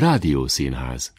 [0.00, 1.12] Rádiószínház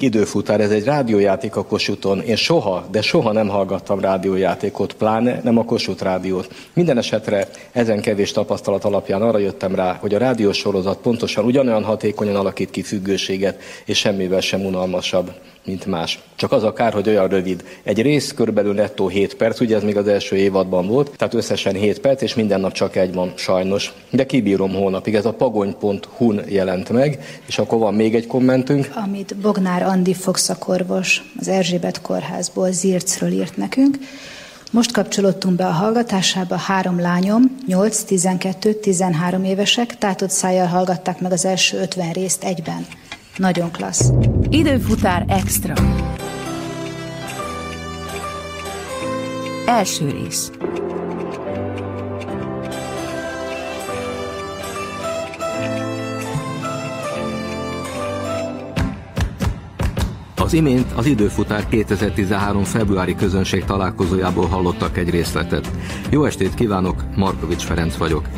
[0.00, 2.20] Időfutár, ez egy rádiójáték a Kossuthon.
[2.20, 6.54] Én soha, de soha nem hallgattam rádiójátékot, pláne nem a Kossuth rádiót.
[6.72, 11.84] Minden esetre ezen kevés tapasztalat alapján arra jöttem rá, hogy a rádiós sorozat pontosan ugyanolyan
[11.84, 15.32] hatékonyan alakít ki függőséget, és semmivel sem unalmasabb
[15.66, 16.18] mint más.
[16.34, 17.64] Csak az a kár, hogy olyan rövid.
[17.82, 21.74] Egy rész körülbelül nettó 7 perc, ugye ez még az első évadban volt, tehát összesen
[21.74, 23.92] 7 perc, és minden nap csak egy van, sajnos.
[24.10, 28.90] De kibírom holnapig, ez a pagony.hu-n jelent meg, és akkor van még egy kommentünk.
[29.04, 33.98] Amit Bognár Andi fogszakorvos az Erzsébet kórházból Zircről írt nekünk.
[34.72, 41.32] Most kapcsolódtunk be a hallgatásába, három lányom, 8, 12, 13 évesek, tátott szájjal hallgatták meg
[41.32, 42.86] az első 50 részt egyben.
[43.36, 44.12] Nagyon klassz.
[44.48, 45.74] Időfutár extra.
[49.66, 50.50] Első rész.
[60.36, 62.64] Az imént az időfutár 2013.
[62.64, 65.70] februári közönség találkozójából hallottak egy részletet.
[66.10, 68.28] Jó estét kívánok, Markovics Ferenc vagyok.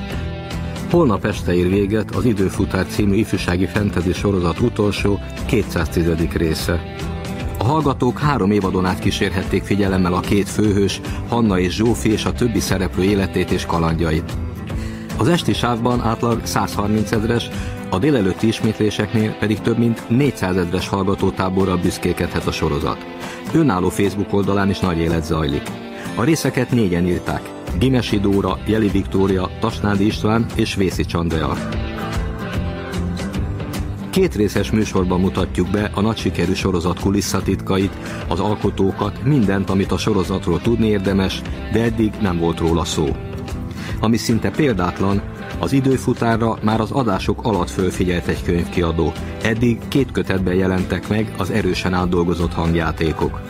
[0.90, 6.08] Holnap este ér véget az Időfutár című ifjúsági fentezi sorozat utolsó, 210.
[6.32, 6.94] része.
[7.58, 12.32] A hallgatók három évadon át kísérhették figyelemmel a két főhős, Hanna és Zsófi és a
[12.32, 14.32] többi szereplő életét és kalandjait.
[15.18, 17.48] Az esti sávban átlag 130 ezres,
[17.90, 23.06] a délelőtti ismétléseknél pedig több mint 400 ezres hallgatótáborral büszkékedhet a sorozat.
[23.52, 25.62] Önálló Facebook oldalán is nagy élet zajlik.
[26.14, 27.57] A részeket négyen írták.
[27.78, 31.56] Gimesi Dóra, Jeli Viktória, Tasnádi István és Vészi Csandrea.
[34.10, 37.92] Két részes műsorban mutatjuk be a nagy sikerű sorozat kulisszatitkait,
[38.28, 43.06] az alkotókat, mindent, amit a sorozatról tudni érdemes, de eddig nem volt róla szó.
[44.00, 45.22] Ami szinte példátlan,
[45.58, 49.12] az időfutárra már az adások alatt fölfigyelt egy könyvkiadó.
[49.42, 53.47] Eddig két kötetben jelentek meg az erősen átdolgozott hangjátékok.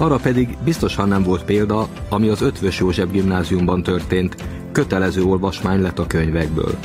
[0.00, 4.36] Arra pedig biztosan nem volt példa, ami az Ötvös József gimnáziumban történt,
[4.72, 6.78] kötelező olvasmány lett a könyvekből.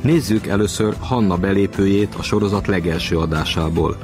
[0.00, 3.96] Nézzük először Hanna belépőjét a sorozat legelső adásából.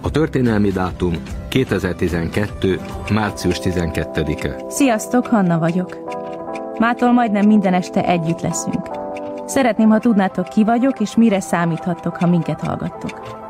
[0.00, 1.14] A történelmi dátum
[1.48, 2.80] 2012.
[3.10, 4.64] március 12-e.
[4.68, 5.98] Sziasztok, Hanna vagyok.
[6.78, 8.88] Mától majdnem minden este együtt leszünk.
[9.46, 13.42] Szeretném, ha tudnátok ki vagyok, és mire számíthattok, ha minket hallgattok.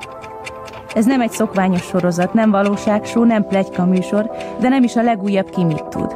[0.95, 5.51] Ez nem egy szokványos sorozat, nem valóságsó, nem plegyka műsor, de nem is a legújabb
[5.51, 6.15] ki mit tud.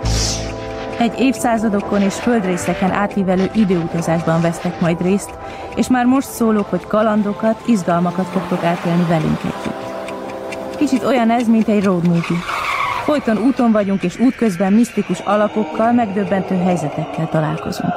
[0.99, 5.31] Egy évszázadokon és földrészeken átívelő időutazásban vesztek majd részt,
[5.77, 9.87] és már most szólok, hogy kalandokat, izgalmakat fogtok átélni velünk együtt.
[10.77, 12.39] Kicsit olyan ez, mint egy road movie.
[13.05, 17.93] Folyton úton vagyunk, és útközben misztikus alakokkal, megdöbbentő helyzetekkel találkozunk.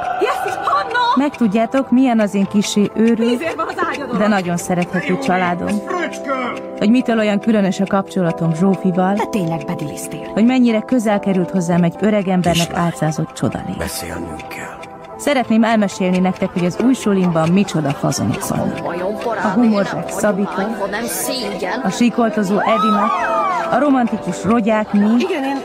[1.14, 3.38] Megtudjátok, milyen az én kisé őrű,
[4.18, 5.68] de nagyon szerethető családom.
[6.78, 9.14] Hogy mitől olyan különös a kapcsolatom Zsófival.
[9.14, 10.30] Te tényleg bedilisztél.
[10.32, 13.72] Hogy mennyire közel került hozzám egy öreg embernek álcázott csodalé.
[13.78, 14.92] Beszélnünk kell.
[15.16, 18.78] Szeretném elmesélni nektek, hogy az új solimban micsoda fazonok vannak.
[19.44, 20.68] A humorzsák Szabika,
[21.82, 23.10] a síkoltozó Edina,
[23.70, 24.98] a romantikus rogyák mi.
[25.18, 25.56] Igen, én,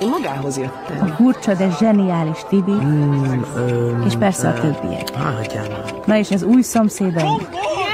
[0.00, 1.00] én, magához jöttem.
[1.00, 5.10] A furcsa, de zseniális Tibi, Mm, ö, és persze a többiek.
[5.14, 7.46] Hagyjál Na és az új szomszédaim.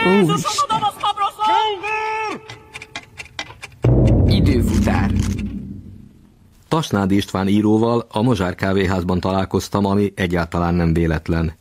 [0.07, 0.45] Úristen.
[4.27, 5.11] Időfutár.
[6.69, 11.53] Tasnádi István íróval a Mozsár kávéházban találkoztam, ami egyáltalán nem véletlen.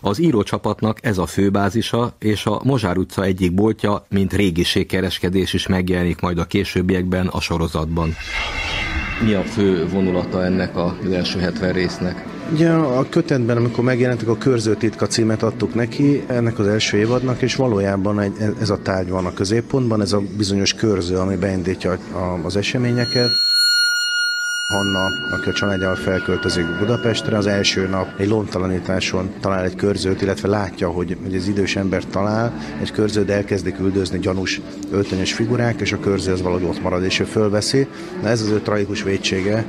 [0.00, 6.20] Az írócsapatnak ez a főbázisa, és a Mozsár utca egyik boltja, mint régiségkereskedés is megjelenik
[6.20, 8.14] majd a későbbiekben a sorozatban.
[9.24, 12.24] Mi a fő vonulata ennek az első 70 résznek?
[12.52, 17.54] Ugye a kötetben, amikor megjelentek a Körzőtitka címet adtuk neki, ennek az első évadnak, és
[17.54, 21.98] valójában egy, ez a tárgy van a középpontban, ez a bizonyos körző, ami beindítja
[22.42, 23.30] az eseményeket.
[24.68, 30.48] Hanna, aki a családjával felköltözik Budapestre, az első nap egy lontalanításon talál egy körzőt, illetve
[30.48, 34.60] látja, hogy, hogy az idős ember talál egy körzőt, de elkezdik üldözni gyanús
[34.90, 37.86] öltönyös figurák, és a körző az valahogy ott marad, és ő fölveszi.
[38.22, 39.64] Na ez az ő tragikus vétsége,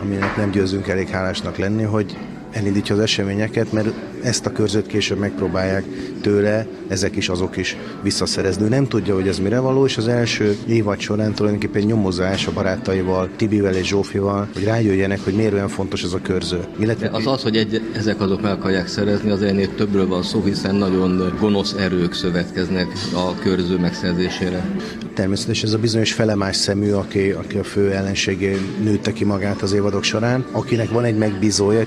[0.00, 2.16] aminek nem győzünk elég hálásnak lenni, hogy
[2.54, 3.88] elindítja az eseményeket, mert
[4.22, 5.84] ezt a körzőt később megpróbálják
[6.20, 8.68] tőle, ezek is azok is visszaszerezni.
[8.68, 13.28] Nem tudja, hogy ez mire való, és az első évad során tulajdonképpen nyomozás a barátaival,
[13.36, 16.60] Tibivel és Zsófival, hogy rájöjjenek, hogy miért olyan fontos ez a körző.
[16.78, 20.42] Illetve Az az, hogy egy, ezek azok meg akarják szerezni, az ennél többről van szó,
[20.44, 24.70] hiszen nagyon gonosz erők szövetkeznek a körző megszerzésére.
[25.14, 29.72] Természetesen ez a bizonyos felemás szemű, aki, aki a fő ellenségé nőtte ki magát az
[29.72, 31.86] évadok során, akinek van egy megbízója, egy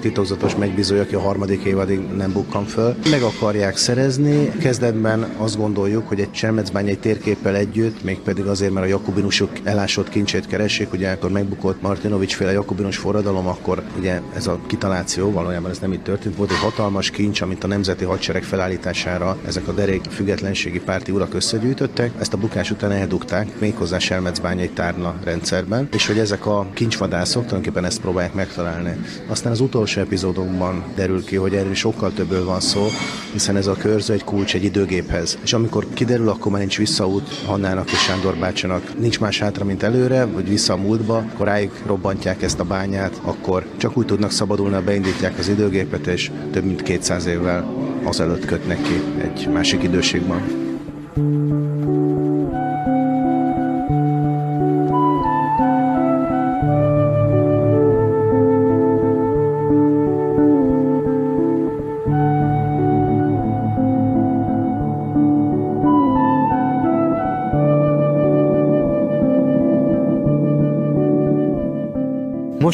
[0.58, 2.96] titokzatos megbízója, aki a harmadik évadig nem bukkan föl.
[3.10, 4.52] Meg akarják szerezni.
[4.60, 10.48] Kezdetben azt gondoljuk, hogy egy Csermecbányai térképpel együtt, mégpedig azért, mert a jakubinusok elásott kincsét
[10.48, 15.80] keresik, ugye akkor megbukott Martinovics féle jakubinus forradalom, akkor ugye ez a kitaláció, valójában ez
[15.80, 20.04] nem így történt, volt egy hatalmas kincs, amit a Nemzeti Hadsereg felállítására ezek a derék
[20.10, 26.20] függetlenségi párti urak összegyűjtöttek, ezt a bukás után eldugták, méghozzá Selmecbányai tárna rendszerben, és hogy
[26.20, 28.96] ezek a kincsvadászok tulajdonképpen ezt próbálják megtalálni.
[29.28, 30.00] Aztán az utolsó
[30.48, 32.88] epizódokban derül ki, hogy erről sokkal többől van szó,
[33.32, 35.38] hiszen ez a körző egy kulcs egy időgéphez.
[35.44, 39.00] És amikor kiderül, akkor már nincs visszaút Hannának és Sándor bácsinak.
[39.00, 43.66] Nincs más hátra, mint előre, vagy vissza a múltba, rájuk robbantják ezt a bányát, akkor
[43.78, 47.66] csak úgy tudnak szabadulni, ha beindítják az időgépet, és több mint 200 évvel
[48.04, 50.67] azelőtt kötnek ki egy másik időségben.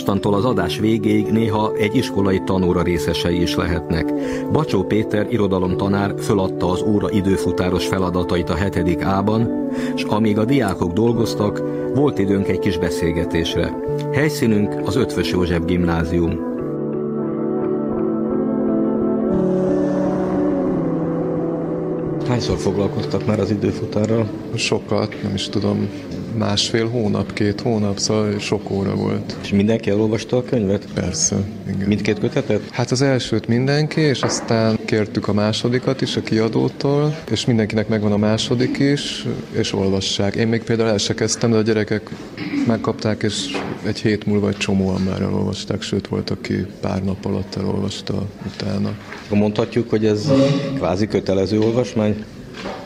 [0.06, 4.14] Mostantól az adás végéig néha egy iskolai tanóra részesei is lehetnek.
[4.52, 10.94] Bacsó Péter irodalomtanár föladta az óra időfutáros feladatait a hetedik ában, és amíg a diákok
[10.94, 11.62] dolgoztak,
[11.96, 13.76] volt időnk egy kis beszélgetésre.
[14.14, 16.40] Helyszínünk az Ötvös József Gimnázium.
[22.28, 24.28] Hányszor foglalkoztak már az időfutárral?
[24.56, 25.90] Sokat, nem is tudom,
[26.38, 29.38] másfél hónap, két hónap, szóval sok óra volt.
[29.44, 30.88] És mindenki elolvasta a könyvet?
[30.94, 31.36] Persze,
[31.68, 31.88] igen.
[31.88, 32.62] Mindkét kötetet?
[32.72, 38.12] Hát az elsőt mindenki, és aztán kértük a másodikat is a kiadótól, és mindenkinek megvan
[38.12, 40.36] a második is, és olvassák.
[40.36, 42.10] Én még például el se kezdtem, de a gyerekek
[42.68, 47.56] megkapták, és egy hét múlva egy csomóan már elolvasták, sőt volt, aki pár nap alatt
[47.56, 48.94] elolvasta utána.
[49.30, 50.32] Mondhatjuk, hogy ez
[50.76, 52.24] kvázi kötelező olvasmány?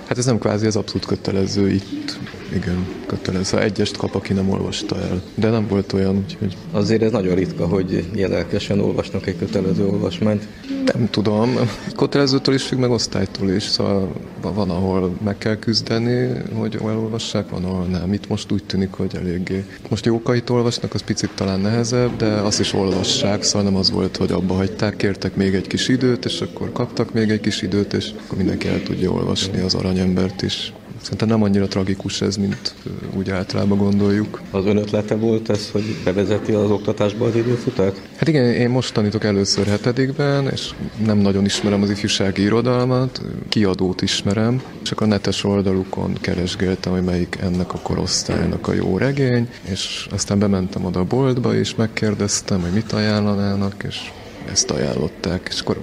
[0.07, 2.16] Hát ez nem kvázi, ez abszolút kötelező itt
[2.53, 3.43] igen, kötelező.
[3.43, 5.21] Szóval egyest kap, aki nem olvasta el.
[5.35, 6.57] De nem volt olyan, úgyhogy...
[6.71, 10.47] Azért ez nagyon ritka, hogy ilyen lelkesen olvasnak egy kötelező olvasmányt.
[10.93, 11.55] Nem tudom.
[11.95, 13.63] Kötelezőtől is függ, meg osztálytól is.
[13.63, 14.11] Szóval
[14.41, 18.13] van, ahol meg kell küzdeni, hogy elolvassák, van, ahol nem.
[18.13, 19.65] Itt most úgy tűnik, hogy eléggé.
[19.89, 24.17] Most jókait olvasnak, az picit talán nehezebb, de azt is olvassák, szóval nem az volt,
[24.17, 27.93] hogy abba hagyták, kértek még egy kis időt, és akkor kaptak még egy kis időt,
[27.93, 30.73] és akkor mindenki el tudja olvasni az aranyembert is.
[31.07, 32.73] Szerintem nem annyira tragikus ez, mint
[33.17, 34.41] úgy általában gondoljuk.
[34.51, 38.01] Az ön ötlete volt ez, hogy bevezeti az oktatásba az időfutat?
[38.17, 40.69] Hát igen, én most tanítok először hetedikben, és
[41.05, 47.37] nem nagyon ismerem az ifjúsági irodalmat, kiadót ismerem, csak a netes oldalukon keresgéltem, hogy melyik
[47.41, 52.71] ennek a korosztálynak a jó regény, és aztán bementem oda a boltba, és megkérdeztem, hogy
[52.71, 54.11] mit ajánlanának, és
[54.51, 55.47] ezt ajánlották.
[55.51, 55.79] És akkor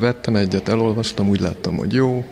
[0.00, 2.24] vettem egyet, elolvastam, úgy láttam, hogy jó,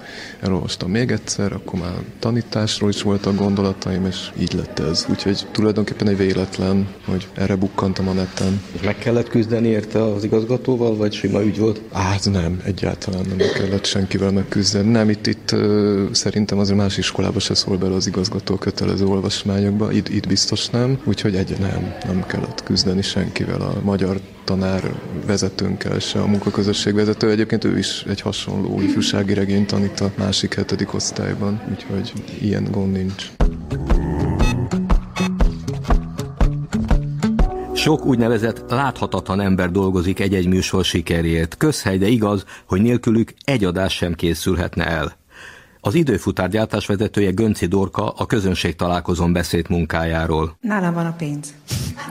[0.43, 5.07] elolvastam még egyszer, akkor már tanításról is voltak gondolataim, és így lett ez.
[5.11, 8.63] Úgyhogy tulajdonképpen egy véletlen, hogy erre bukkantam a neten.
[8.73, 11.81] És meg kellett küzdeni érte az igazgatóval, vagy sima ügy volt?
[11.93, 14.91] Hát nem, egyáltalán nem kellett senkivel megküzdeni.
[14.91, 15.55] Nem, itt, itt
[16.11, 20.99] szerintem azért más iskolába se szól bele az igazgató kötelező olvasmányokba, itt, itt biztos nem,
[21.05, 23.61] úgyhogy egy nem, nem kellett küzdeni senkivel.
[23.61, 24.95] A magyar tanár
[25.27, 27.31] vezetőnkkel se, a munkaközösség vezető.
[27.31, 32.93] Egyébként ő is egy hasonló ifjúsági regényt tanít a másik hetedik osztályban, úgyhogy ilyen gond
[32.93, 33.31] nincs.
[37.75, 41.57] Sok úgynevezett láthatatlan ember dolgozik egy-egy műsor sikeréért.
[41.57, 45.17] Közhely, de igaz, hogy nélkülük egy adás sem készülhetne el.
[45.81, 50.57] Az időfutár gyártásvezetője Gönci Dorka a közönség találkozón beszélt munkájáról.
[50.61, 51.55] Nálam van a pénz.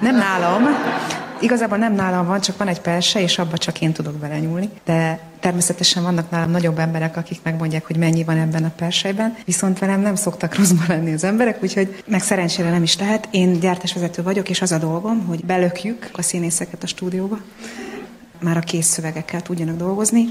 [0.02, 0.64] Nem nálam,
[1.42, 4.70] Igazából nem nálam van, csak van egy perse, és abba csak én tudok belenyúlni.
[4.86, 9.80] De természetesen vannak nálam nagyobb emberek, akik megmondják, hogy mennyi van ebben a persejben, viszont
[9.80, 13.28] velem nem szoktak rosszban lenni az emberek, úgyhogy meg szerencsére nem is lehet.
[13.32, 17.40] Én gyártásvezető vagyok, és az a dolgom, hogy belökjük a színészeket a stúdióba,
[18.40, 20.26] már a kész szövegekkel tudjanak dolgozni.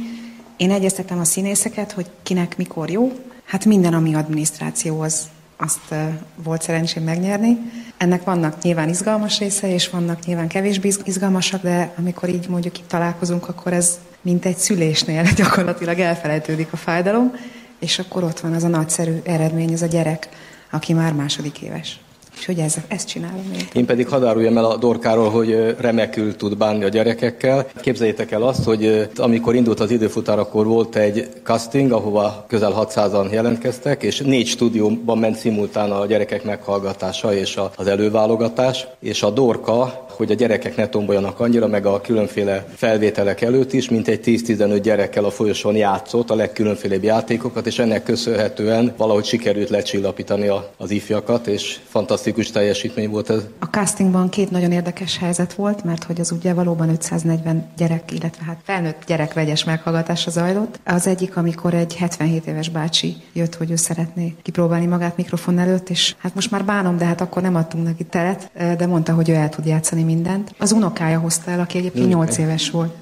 [0.57, 3.13] Én egyeztetem a színészeket, hogy kinek mikor jó.
[3.45, 5.29] Hát minden, ami adminisztráció, az
[5.61, 5.95] azt
[6.43, 7.59] volt szerencsém megnyerni.
[7.97, 12.89] Ennek vannak nyilván izgalmas része, és vannak nyilván kevésbé izgalmasak, de amikor így mondjuk itt
[12.89, 17.33] találkozunk, akkor ez mint egy szülésnél gyakorlatilag elfelejtődik a fájdalom,
[17.79, 20.29] és akkor ott van az a nagyszerű eredmény, ez a gyerek,
[20.71, 22.01] aki már második éves.
[22.41, 23.67] És hogy ez, ezt csinálom én.
[23.73, 27.67] Én pedig hadáruljam el a Dorkáról, hogy remekül tud bánni a gyerekekkel.
[27.81, 33.33] Képzeljétek el azt, hogy amikor indult az időfutár, akkor volt egy casting, ahova közel 600-an
[33.33, 40.07] jelentkeztek, és négy stúdióban ment szimultán a gyerekek meghallgatása és az előválogatás, és a Dorka
[40.21, 44.81] hogy a gyerekek ne tomboljanak annyira, meg a különféle felvételek előtt is, mint egy 10-15
[44.83, 50.91] gyerekkel a folyosón játszott a legkülönfélebb játékokat, és ennek köszönhetően valahogy sikerült lecsillapítani a, az
[50.91, 53.41] ifjakat, és fantasztikus teljesítmény volt ez.
[53.59, 58.45] A castingban két nagyon érdekes helyzet volt, mert hogy az ugye valóban 540 gyerek, illetve
[58.45, 60.81] hát felnőtt gyerek vegyes meghallgatása zajlott.
[60.85, 65.89] Az egyik, amikor egy 77 éves bácsi jött, hogy ő szeretné kipróbálni magát mikrofon előtt,
[65.89, 69.29] és hát most már bánom, de hát akkor nem adtunk neki teret, de mondta, hogy
[69.29, 70.55] ő el tud játszani mindent.
[70.59, 72.95] Az unokája hozta el, aki egyébként 8 éves volt.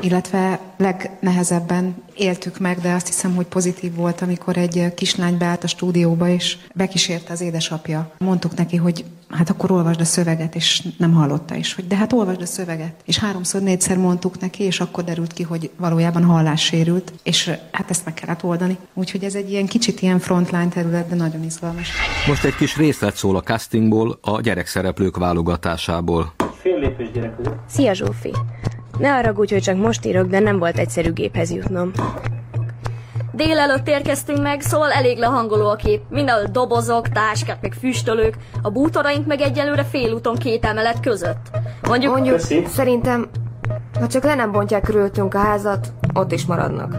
[0.00, 5.66] Illetve legnehezebben éltük meg, de azt hiszem, hogy pozitív volt, amikor egy kislány beállt a
[5.66, 8.10] stúdióba, és bekísérte az édesapja.
[8.18, 12.12] Mondtuk neki, hogy hát akkor olvasd a szöveget, és nem hallotta is, hogy de hát
[12.12, 12.94] olvasd a szöveget.
[13.04, 17.90] És háromszor, négyszer mondtuk neki, és akkor derült ki, hogy valójában hallás sérült, és hát
[17.90, 18.76] ezt meg kellett oldani.
[18.94, 21.90] Úgyhogy ez egy ilyen kicsit ilyen frontline terület, de nagyon izgalmas.
[22.26, 26.32] Most egy kis részlet szól a castingból, a gyerekszereplők válogatásából.
[26.60, 27.34] Fél lépés gyerek
[27.68, 28.32] Szia Zsófi!
[28.98, 31.90] Ne arra úgy, hogy csak most írok, de nem volt egyszerű géphez jutnom.
[33.32, 36.02] Délelőtt érkeztünk meg, szóval elég lehangoló a kép.
[36.10, 41.50] Mindenhol dobozok, táskák, meg füstölők, a bútoraink meg egyelőre félúton két emelet között.
[41.88, 42.64] Mondjuk, Mondjuk Köszi.
[42.66, 43.28] szerintem,
[44.00, 46.96] ha csak le nem bontják körülöttünk a házat, ott is maradnak.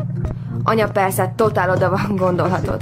[0.64, 2.82] Anya persze totál oda van, gondolhatod.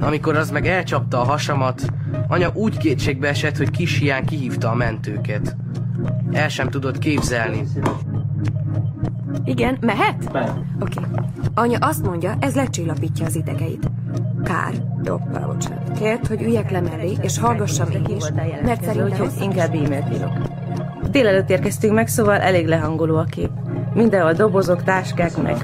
[0.00, 1.82] Amikor az meg elcsapta a hasamat,
[2.28, 5.56] anya úgy kétségbe esett, hogy kis hián kihívta a mentőket.
[6.32, 7.64] El sem tudod képzelni.
[9.44, 10.30] Igen, mehet?
[10.80, 10.98] Oké.
[10.98, 11.04] Okay.
[11.54, 13.90] Anya azt mondja, ez lecsillapítja az idegeit.
[14.44, 15.98] Kár, doppá, bocsánat.
[15.98, 18.24] Kért, hogy üljek le mellé, és hallgassam én is,
[18.64, 19.18] mert szerintem...
[19.18, 20.32] Hogy inkább e-mailt írok.
[21.10, 23.50] Délelőtt érkeztünk meg, szóval elég lehangoló a kép.
[23.98, 25.56] Mindenhol dobozok, táskák meg.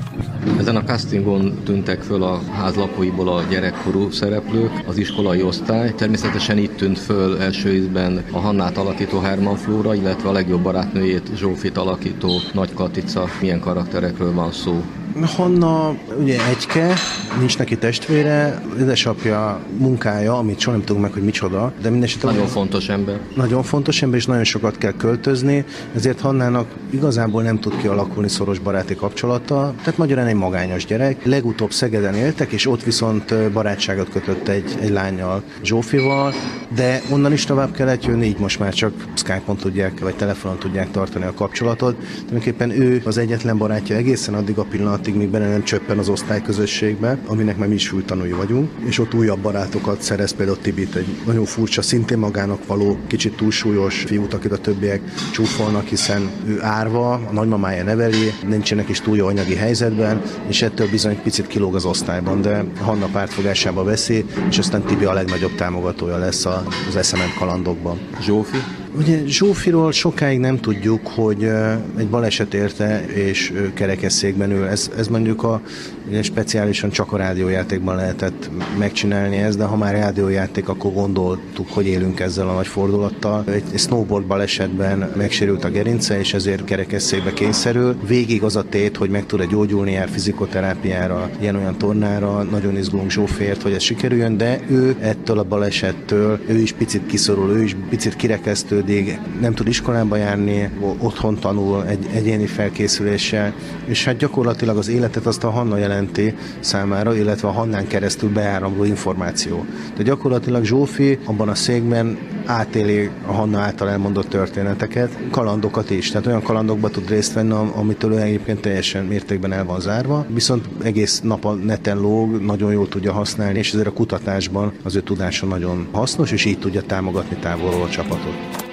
[0.59, 5.95] Ezen a castingon tűntek föl a ház lakóiból a gyerekkorú szereplők, az iskolai osztály.
[5.95, 11.31] Természetesen itt tűnt föl első ízben a Hannát alakító Herman Flóra, illetve a legjobb barátnőjét
[11.37, 13.25] Zsófit alakító Nagy Katica.
[13.41, 14.83] Milyen karakterekről van szó?
[15.23, 16.94] Hanna ugye egyke,
[17.38, 22.30] nincs neki testvére, édesapja munkája, amit soha nem tudunk meg, hogy micsoda, de mindesetre...
[22.30, 23.21] Nagyon fontos ember.
[23.37, 28.59] Nagyon fontos ember, és nagyon sokat kell költözni, ezért Hannának igazából nem tud kialakulni szoros
[28.59, 31.25] baráti kapcsolata, tehát magyarán egy magányos gyerek.
[31.25, 36.33] Legutóbb Szegeden éltek, és ott viszont barátságot kötött egy, egy lányjal, Zsófival,
[36.75, 40.90] de onnan is tovább kellett jönni, így most már csak Skype-on tudják, vagy telefonon tudják
[40.90, 41.97] tartani a kapcsolatot.
[42.16, 46.08] Tulajdonképpen ő az egyetlen barátja egészen addig a pillanat, addig, míg benne nem csöppen az
[46.08, 51.06] osztályközösségbe, aminek már mi is tanulni vagyunk, és ott újabb barátokat szerez például Tibit, egy
[51.26, 55.00] nagyon furcsa, szintén magának való, kicsit túlsúlyos fiút, akit a többiek
[55.32, 60.90] csúfolnak, hiszen ő árva, a nagymamája neveli, nincsenek is túl jó anyagi helyzetben, és ettől
[60.90, 66.18] bizony picit kilóg az osztályban, de Hanna pártfogásába veszi, és aztán Tibi a legnagyobb támogatója
[66.18, 66.44] lesz
[66.88, 67.99] az eszement kalandokban.
[68.20, 68.84] Zsófi?
[68.97, 71.51] Ugye Zsófiról sokáig nem tudjuk, hogy
[71.97, 74.67] egy baleset érte, és kerekesszékben ül.
[74.67, 75.61] Ez, ez mondjuk a,
[76.09, 81.87] ugye speciálisan csak a rádiójátékban lehetett megcsinálni ezt, de ha már rádiójáték, akkor gondoltuk, hogy
[81.87, 83.45] élünk ezzel a nagy fordulattal.
[83.47, 87.97] Egy, snowboard balesetben megsérült a gerince, és ezért kerekesszékbe kényszerül.
[88.07, 93.63] Végig az a tét, hogy meg tud-e gyógyulni, jár fizikoterápiára, ilyen-olyan tornára, nagyon izgulunk Zsófért,
[93.63, 98.17] hogy ez sikerüljön, de ő ettől a balesettől, ő is picit kiszorul, ő is picit
[98.17, 103.53] kirekesztő, fejlődik, nem tud iskolába járni, otthon tanul egy egyéni felkészüléssel,
[103.85, 108.85] és hát gyakorlatilag az életet azt a Hanna jelenti számára, illetve a Hannán keresztül beáramló
[108.85, 109.64] információ.
[109.97, 116.26] De gyakorlatilag Zsófi abban a székben átéli a Hanna által elmondott történeteket, kalandokat is, tehát
[116.26, 121.21] olyan kalandokba tud részt venni, amitől ő egyébként teljesen mértékben el van zárva, viszont egész
[121.21, 125.47] nap a neten lóg, nagyon jól tudja használni, és ezért a kutatásban az ő tudása
[125.47, 128.73] nagyon hasznos, és így tudja támogatni távolról a csapatot.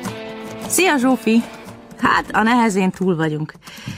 [0.71, 1.43] Szia Zsófi!
[1.97, 3.53] Hát, a nehezén túl vagyunk.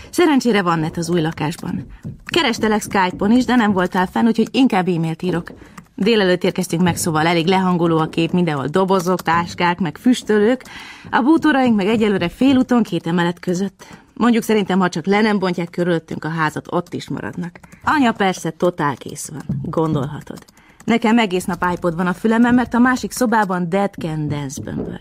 [0.09, 1.85] Szerencsére van net az új lakásban.
[2.25, 5.51] Kerestelek Skype-on is, de nem voltál fenn, úgyhogy inkább e-mailt írok.
[5.95, 10.63] Délelőtt érkeztünk meg, szóval elég lehangoló a kép, mindenhol dobozok, táskák, meg füstölők.
[11.11, 13.87] A bútoraink meg egyelőre félúton két emelet között.
[14.13, 17.59] Mondjuk szerintem, ha csak le nem bontják körülöttünk a házat, ott is maradnak.
[17.83, 20.45] Anya persze totál kész van, gondolhatod.
[20.83, 24.99] Nekem egész nap iPod van a fülemen, mert a másik szobában Dead Can Dance bömböl.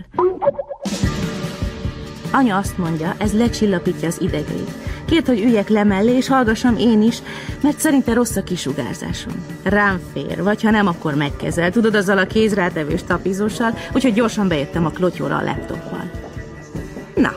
[2.33, 4.71] Anya azt mondja, ez lecsillapítja az idegeit.
[5.07, 7.23] Két, hogy üljek le mellé, és hallgassam én is,
[7.63, 9.33] mert szerinte rossz a kisugárzásom.
[9.63, 11.71] Rám fér, vagy ha nem, akkor megkezel.
[11.71, 16.11] Tudod, azzal a kézrátevős tapizóssal, úgyhogy gyorsan bejöttem a klotyóra a laptoppal.
[17.15, 17.33] Na,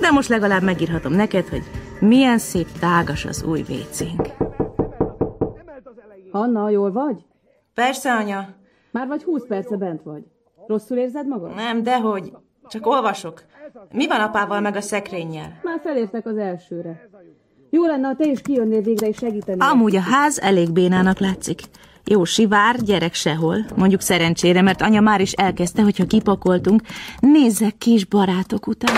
[0.00, 1.62] de most legalább megírhatom neked, hogy
[2.00, 4.28] milyen szép tágas az új vécénk.
[6.30, 7.16] Anna, jól vagy?
[7.74, 8.48] Persze, anya.
[8.90, 10.22] Már vagy húsz perce bent vagy.
[10.66, 11.54] Rosszul érzed magad?
[11.54, 12.32] Nem, dehogy.
[12.68, 13.42] Csak olvasok.
[13.92, 15.60] Mi van apával meg a szekrényjel?
[15.62, 17.08] Már felértek az elsőre.
[17.70, 19.60] Jó lenne, ha te is kijönnél végre és segíteni.
[19.60, 21.60] Amúgy a ház elég bénának látszik.
[22.04, 23.56] Jó sivár, gyerek sehol.
[23.76, 26.82] Mondjuk szerencsére, mert anya már is elkezdte, hogyha kipakoltunk,
[27.20, 28.94] nézzek kis barátok után.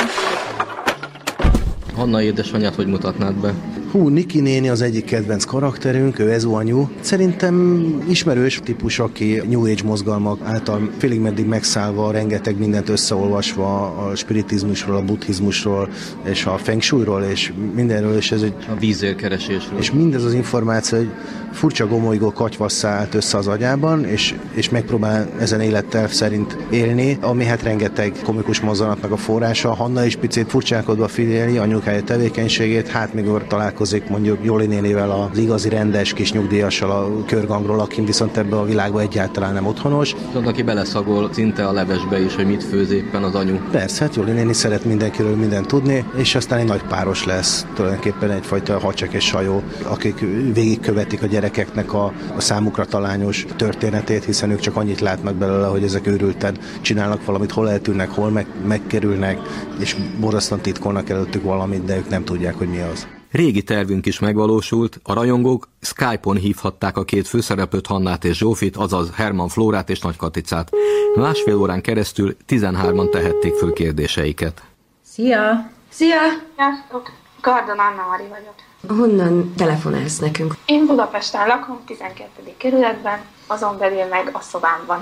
[1.94, 3.54] Hanna édesanyját hogy mutatnád be?
[3.92, 6.88] Hú, Niki néni az egyik kedvenc karakterünk, ő Ezu anyu.
[7.00, 14.14] Szerintem ismerős típus, aki New Age mozgalmak által félig meddig megszállva, rengeteg mindent összeolvasva a
[14.14, 15.88] spiritizmusról, a buddhizmusról,
[16.24, 18.54] és a feng shuiról, és mindenről, és ez egy...
[18.68, 19.78] A vízérkeresésről.
[19.78, 21.10] És mindez az információ egy
[21.52, 27.44] furcsa gomolygó katyvasszá állt össze az agyában, és, és megpróbál ezen élettel szerint élni, ami
[27.44, 29.74] hát rengeteg komikus mozzanatnak a forrása.
[29.74, 33.76] Hanna is picit furcsálkodva figyeli anyukája tevékenységét, hát mikor találkozik
[34.08, 39.00] mondjuk Joli nénivel az igazi rendes kis nyugdíjassal a körgangról, aki viszont ebbe a világba
[39.00, 40.14] egyáltalán nem otthonos.
[40.32, 43.58] Tudod, aki beleszagol szinte a levesbe is, hogy mit főz éppen az anyu.
[43.70, 48.30] Persze, hát Joli néni szeret mindenkiről mindent tudni, és aztán egy nagy páros lesz, tulajdonképpen
[48.30, 54.60] egyfajta hacsek és sajó, akik végigkövetik a gyerekeknek a, a számukra talányos történetét, hiszen ők
[54.60, 59.38] csak annyit látnak belőle, hogy ezek őrülten csinálnak valamit, hol eltűnnek, hol meg, megkerülnek,
[59.78, 63.17] és borzasztóan titkolnak előttük valamit, de ők nem tudják, hogy mi az.
[63.30, 69.10] Régi tervünk is megvalósult, a rajongók Skype-on hívhatták a két főszereplőt, Hannát és Zsófit, azaz
[69.14, 70.70] Herman Flórát és Nagy Katicát.
[71.14, 74.62] Másfél órán keresztül 13-an tehették föl kérdéseiket.
[75.02, 75.70] Szia!
[75.88, 76.20] Szia!
[76.56, 77.12] Sziasztok!
[77.40, 78.54] Gardon Anna Mari vagyok.
[78.98, 80.54] Honnan telefonálsz nekünk?
[80.66, 82.28] Én Budapesten lakom, 12.
[82.56, 85.00] kerületben, azon belül meg a szobámban.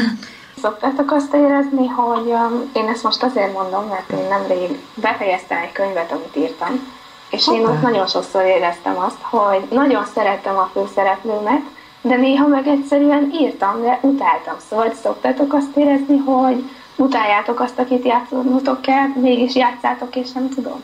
[0.62, 5.72] Szoktátok azt érezni, hogy um, én ezt most azért mondom, mert én nemrég befejeztem egy
[5.72, 6.94] könyvet, amit írtam,
[7.30, 11.62] és én ott nagyon sokszor éreztem azt, hogy nagyon szerettem a főszereplőmet,
[12.00, 14.54] de néha meg egyszerűen írtam, de utáltam.
[14.68, 20.82] Szóval szoktátok azt érezni, hogy utáljátok azt, akit játszonotok kell, mégis játszátok, és nem tudom.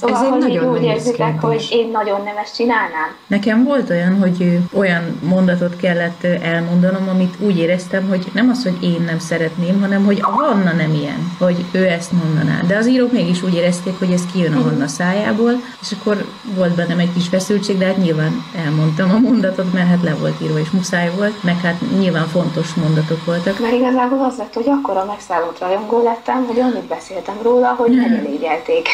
[0.00, 1.68] Szóval, Ez egy így nagyon úgy érzitek, kérdés.
[1.68, 3.14] hogy én nagyon nem ezt csinálnám.
[3.26, 8.76] Nekem volt olyan, hogy olyan mondatot kellett elmondanom, amit úgy éreztem, hogy nem az, hogy
[8.82, 12.60] én nem szeretném, hanem hogy a Hanna nem ilyen, hogy ő ezt mondaná.
[12.66, 16.74] De az írók mégis úgy érezték, hogy ez kijön a Hanna szájából, és akkor volt
[16.74, 20.58] bennem egy kis feszültség, de hát nyilván elmondtam a mondatot, mert hát le volt írva,
[20.58, 23.60] és muszáj volt, meg hát nyilván fontos mondatok voltak.
[23.60, 28.88] Mert igazából az lett, hogy akkora megszállott rajongó lettem, hogy annyit beszéltem róla, hogy megelégelték.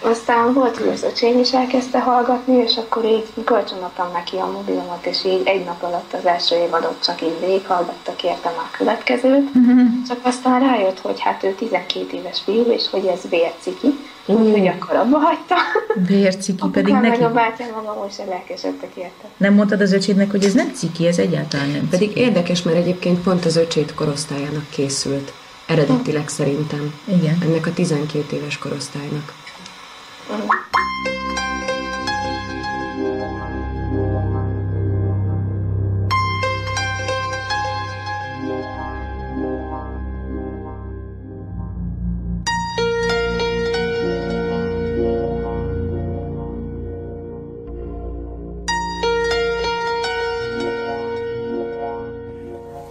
[0.00, 5.06] Aztán volt, hogy az öcsém is elkezdte hallgatni, és akkor így kölcsönadtam neki a mobilomat,
[5.06, 9.48] és így egy nap alatt az első évadot csak így végighallgatta, kértem már a következőt.
[10.08, 14.96] Csak aztán rájött, hogy hát ő 12 éves fiú, és hogy ez vérciki, úgyhogy akkor
[14.96, 15.54] abba hagyta.
[16.06, 17.20] Vérciki pedig Apukám neki.
[17.20, 19.28] meg a bátyám magam most lelkesedtek érte.
[19.36, 22.20] Nem mondtad az öcsédnek, hogy ez nem ciki, ez egyáltalán nem Pedig ciki.
[22.20, 25.32] érdekes, mert egyébként pont az öcsét korosztályának készült.
[25.66, 26.94] Eredetileg szerintem.
[27.04, 27.38] Igen.
[27.42, 29.32] Ennek a 12 éves korosztálynak.
[30.28, 31.25] 嗯。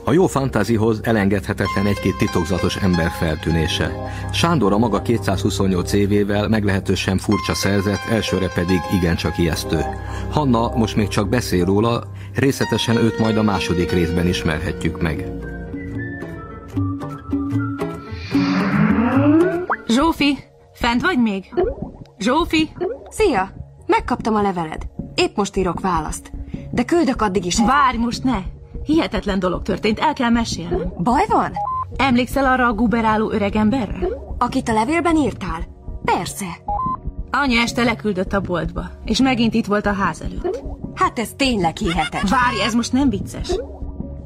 [0.07, 3.91] A jó fantázihoz elengedhetetlen egy-két titokzatos ember feltűnése.
[4.31, 9.79] Sándor a maga 228 évével meglehetősen furcsa szerzett, elsőre pedig igencsak ijesztő.
[10.31, 12.03] Hanna most még csak beszél róla,
[12.35, 15.27] részletesen őt majd a második részben ismerhetjük meg.
[19.87, 20.37] Zsófi,
[20.73, 21.53] fent vagy még?
[22.19, 22.69] Zsófi?
[23.09, 23.49] Szia!
[23.85, 24.87] Megkaptam a leveled.
[25.15, 26.31] Épp most írok választ.
[26.71, 27.59] De küldök addig is.
[27.59, 28.54] Várj most ne!
[28.85, 30.93] Hihetetlen dolog történt, el kell mesélnem.
[30.97, 31.51] Baj van?
[31.95, 34.07] Emlékszel arra a guberáló öregemberre?
[34.37, 35.67] Akit a levélben írtál?
[36.05, 36.45] Persze.
[37.31, 40.63] Anya este leküldött a boltba, és megint itt volt a ház előtt.
[40.95, 42.39] Hát ez tényleg hihetetlen.
[42.39, 43.49] Várj, ez most nem vicces.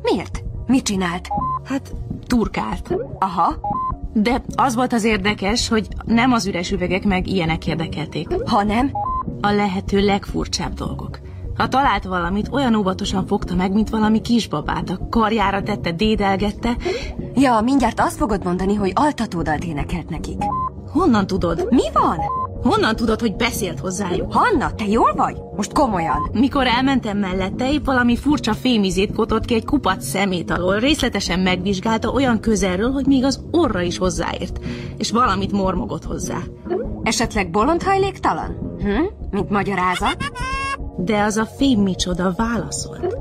[0.02, 0.44] Miért?
[0.68, 1.28] Mit csinált?
[1.64, 1.94] Hát,
[2.28, 2.96] turkált.
[3.20, 3.56] Aha.
[4.14, 8.28] De az volt az érdekes, hogy nem az üres üvegek meg ilyenek érdekelték.
[8.46, 8.92] Ha nem?
[9.42, 11.20] A lehető legfurcsább dolgok.
[11.60, 14.90] Ha talált valamit, olyan óvatosan fogta meg, mint valami kisbabát.
[14.90, 16.78] A karjára tette, dédelgette.
[17.36, 20.42] Ja, mindjárt azt fogod mondani, hogy altatódalt énekelt nekik.
[20.92, 21.68] Honnan tudod?
[21.70, 22.18] Mi van?
[22.62, 24.34] Honnan tudod, hogy beszélt hozzájuk?
[24.34, 25.38] Hanna, te jól vagy?
[25.56, 26.30] Most komolyan.
[26.32, 32.12] Mikor elmentem mellette, épp valami furcsa fémizét kotott ki egy kupac szemét alól, részletesen megvizsgálta
[32.12, 34.60] olyan közelről, hogy még az orra is hozzáért,
[34.98, 36.38] és valamit mormogott hozzá.
[37.04, 38.78] Esetleg bolondhajléktalan?
[38.80, 39.04] Hm?
[39.32, 40.18] Mint magyarázat?
[41.04, 43.18] De az a fém micsoda válaszolt.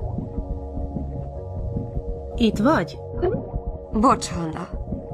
[2.37, 2.99] Itt vagy?
[3.93, 4.69] Bocs, Hanna.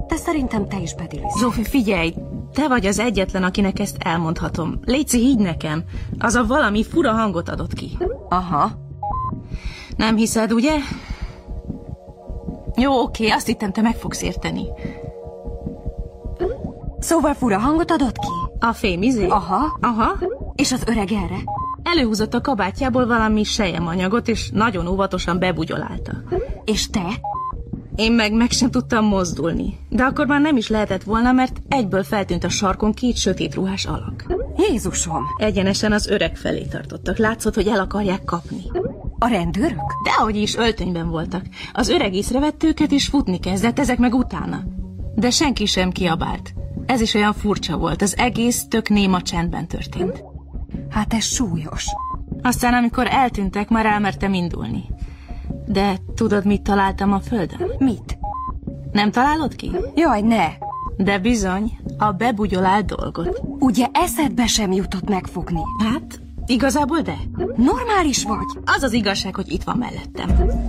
[0.06, 1.38] De szerintem te is bedilisz.
[1.40, 2.14] Zsófi, figyelj!
[2.52, 4.80] Te vagy az egyetlen, akinek ezt elmondhatom.
[4.84, 5.84] Léci, higgy nekem.
[6.18, 7.98] Az a valami fura hangot adott ki.
[8.28, 8.70] Aha.
[9.96, 10.72] Nem hiszed, ugye?
[12.76, 14.66] Jó, oké, azt hittem, te meg fogsz érteni.
[16.98, 18.28] Szóval fura hangot adott ki?
[18.58, 19.26] A fémizé?
[19.26, 19.78] Aha.
[19.80, 20.18] Aha.
[20.54, 21.36] És az öreg erre?
[21.84, 26.12] Előhúzott a kabátjából valami sejemanyagot, és nagyon óvatosan bebugyolálta.
[26.64, 27.20] És te?
[27.96, 29.78] Én meg meg sem tudtam mozdulni.
[29.88, 33.84] De akkor már nem is lehetett volna, mert egyből feltűnt a sarkon két sötét ruhás
[33.84, 34.26] alak.
[34.56, 35.24] Jézusom!
[35.36, 37.18] Egyenesen az öreg felé tartottak.
[37.18, 38.62] Látszott, hogy el akarják kapni.
[39.18, 39.92] A rendőrök?
[40.04, 41.42] Dehogy is, öltönyben voltak.
[41.72, 44.62] Az öreg észrevett őket, és futni kezdett, ezek meg utána.
[45.14, 46.54] De senki sem kiabált.
[46.86, 50.24] Ez is olyan furcsa volt, az egész tök néma csendben történt.
[50.94, 51.84] Hát ez súlyos.
[52.42, 54.84] Aztán, amikor eltűntek, már elmertem indulni.
[55.66, 57.70] De tudod, mit találtam a földön?
[57.78, 58.18] Mit?
[58.92, 59.70] Nem találod ki?
[59.94, 60.46] Jaj, ne!
[60.96, 63.40] De bizony, a bebugyolált dolgot.
[63.58, 65.60] Ugye eszedbe sem jutott megfogni?
[65.78, 67.16] Hát, igazából de.
[67.56, 68.62] Normális vagy?
[68.64, 70.60] Az az igazság, hogy itt van mellettem.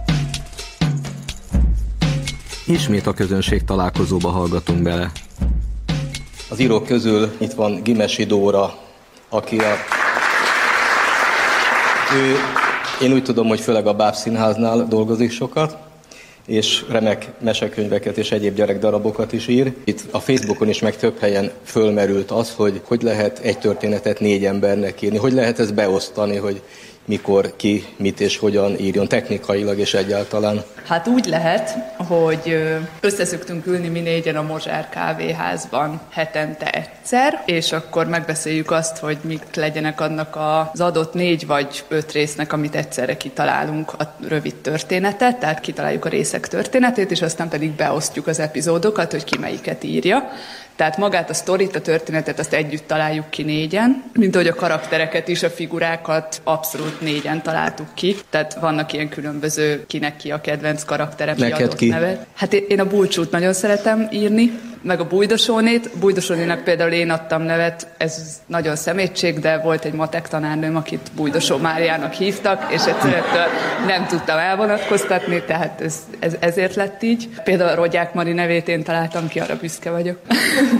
[2.65, 5.11] Ismét a közönség találkozóba hallgatunk bele.
[6.49, 8.73] Az írók közül itt van Gimesi Dóra,
[9.29, 10.03] aki a...
[12.13, 12.35] Ő,
[13.05, 15.77] én úgy tudom, hogy főleg a Báb Színháznál dolgozik sokat,
[16.45, 19.73] és remek mesekönyveket és egyéb gyerekdarabokat is ír.
[19.83, 24.45] Itt a Facebookon is meg több helyen fölmerült az, hogy hogy lehet egy történetet négy
[24.45, 26.61] embernek írni, hogy lehet ezt beosztani, hogy
[27.05, 30.63] mikor, ki, mit és hogyan írjon technikailag és egyáltalán.
[30.87, 32.57] Hát úgy lehet, hogy
[32.99, 39.55] összeszöktünk ülni mi négyen a Mozsár kávéházban hetente egyszer, és akkor megbeszéljük azt, hogy mik
[39.55, 40.37] legyenek annak
[40.71, 46.09] az adott négy vagy öt résznek, amit egyszerre kitalálunk a rövid történetet, tehát kitaláljuk a
[46.09, 50.31] részek történetét, és aztán pedig beosztjuk az epizódokat, hogy ki melyiket írja.
[50.75, 55.27] Tehát magát a sztorit, a történetet, azt együtt találjuk ki négyen, mint ahogy a karaktereket
[55.27, 58.15] is, a figurákat abszolút négyen találtuk ki.
[58.29, 61.87] Tehát vannak ilyen különböző, kinek ki a kedvenc karaktere, Neked ki?
[61.87, 62.25] nevet.
[62.33, 64.51] Hát én a Bulcsút nagyon szeretem írni,
[64.85, 65.89] meg a Bújdosónét.
[65.99, 71.57] Bújdosónénak például én adtam nevet, ez nagyon szemétség, de volt egy matek tanárnőm, akit Bújdosó
[71.57, 73.23] Máriának hívtak, és egyszerűen
[73.87, 77.29] nem tudtam elvonatkoztatni, tehát ez, ez, ezért lett így.
[77.43, 80.19] Például a Rogyák Mari nevét én találtam ki, arra büszke vagyok.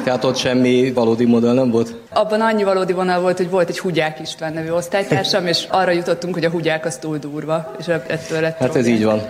[0.03, 1.95] Tehát ott semmi valódi modell nem volt?
[2.09, 6.33] Abban annyi valódi vonal volt, hogy volt egy Hugyák István nevű osztálytársam, és arra jutottunk,
[6.33, 9.21] hogy a Hugyák az túl durva, és ettől lett Hát ez így van.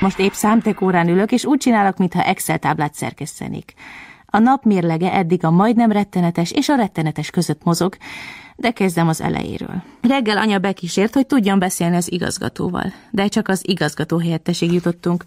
[0.00, 3.74] Most épp számtekórán ülök, és úgy csinálok, mintha Excel táblát szerkesztenék.
[4.26, 7.96] A nap mérlege eddig a majdnem rettenetes és a rettenetes között mozog,
[8.56, 9.82] de kezdem az elejéről.
[10.02, 15.24] Reggel anya bekísért, hogy tudjon beszélni az igazgatóval, de csak az igazgató helyettesig jutottunk.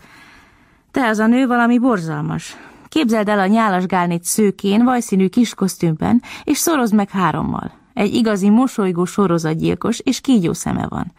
[0.91, 2.57] Te az a nő valami borzalmas.
[2.89, 7.71] Képzeld el a nyálas gálnét szőkén, vajszínű kis kosztümben, és szorozd meg hárommal.
[7.93, 11.11] Egy igazi mosolygó sorozatgyilkos, és kígyó szeme van.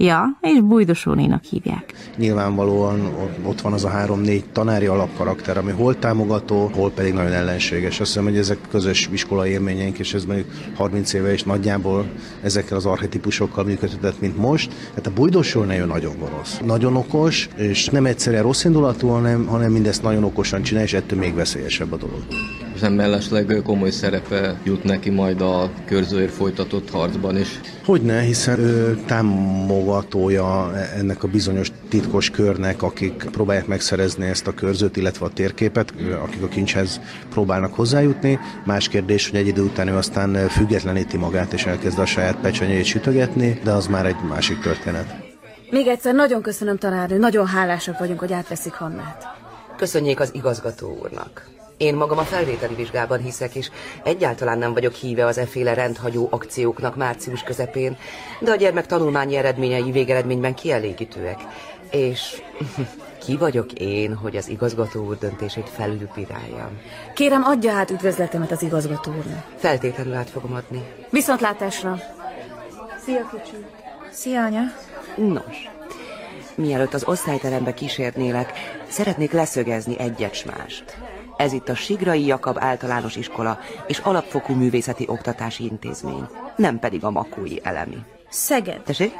[0.00, 1.94] Ja, és Bújdosónénak hívják.
[2.16, 3.12] Nyilvánvalóan
[3.44, 8.00] ott van az a három-négy tanári alapkarakter, ami hol támogató, hol pedig nagyon ellenséges.
[8.00, 12.06] Azt hiszem, hogy ezek közös iskola élményeink, és ez mondjuk 30 éve is nagyjából
[12.42, 14.72] ezekkel az archetipusokkal működtetett, mint most.
[14.94, 16.58] Hát a Bújdosóné nagyon gonosz.
[16.64, 21.18] Nagyon okos, és nem egyszerűen rossz indulatú, hanem, hanem mindezt nagyon okosan csinál, és ettől
[21.18, 22.22] még veszélyesebb a dolog
[22.80, 27.60] nem mellesleg komoly szerepe jut neki majd a körzőért folytatott harcban is.
[27.84, 34.96] Hogyne, hiszen ő támogatója ennek a bizonyos titkos körnek, akik próbálják megszerezni ezt a körzőt,
[34.96, 38.38] illetve a térképet, akik a kincshez próbálnak hozzájutni.
[38.64, 42.84] Más kérdés, hogy egy idő után ő aztán függetleníti magát, és elkezd a saját pecsenyét
[42.84, 45.26] sütögetni, de az már egy másik történet.
[45.70, 49.24] Még egyszer nagyon köszönöm, tanárnő, nagyon hálásak vagyunk, hogy átveszik Hannát.
[49.76, 51.57] Köszönjék az igazgató úrnak.
[51.78, 53.70] Én magam a felvételi vizsgában hiszek, és
[54.02, 57.96] egyáltalán nem vagyok híve az efféle rendhagyó akcióknak március közepén,
[58.40, 61.38] de a gyermek tanulmányi eredményei végeredményben kielégítőek.
[61.90, 62.42] És
[63.24, 66.80] ki vagyok én, hogy az igazgató úr döntését felülbíráljam?
[67.14, 69.44] Kérem, adja át üdvözletemet az igazgató úrnak.
[69.56, 70.82] Feltétlenül át fogom adni.
[71.10, 71.98] Viszontlátásra!
[73.04, 73.56] Szia, kicsi!
[74.10, 74.62] Szia, anya!
[75.16, 75.68] Nos,
[76.54, 78.52] mielőtt az osztályterembe kísérnélek,
[78.88, 80.98] szeretnék leszögezni egyet mást.
[81.38, 87.10] Ez itt a Sigrai Jakab általános iskola és alapfokú művészeti oktatási intézmény, nem pedig a
[87.10, 87.98] Makói elemi.
[88.28, 88.80] Szeged.
[88.80, 89.12] Tessék?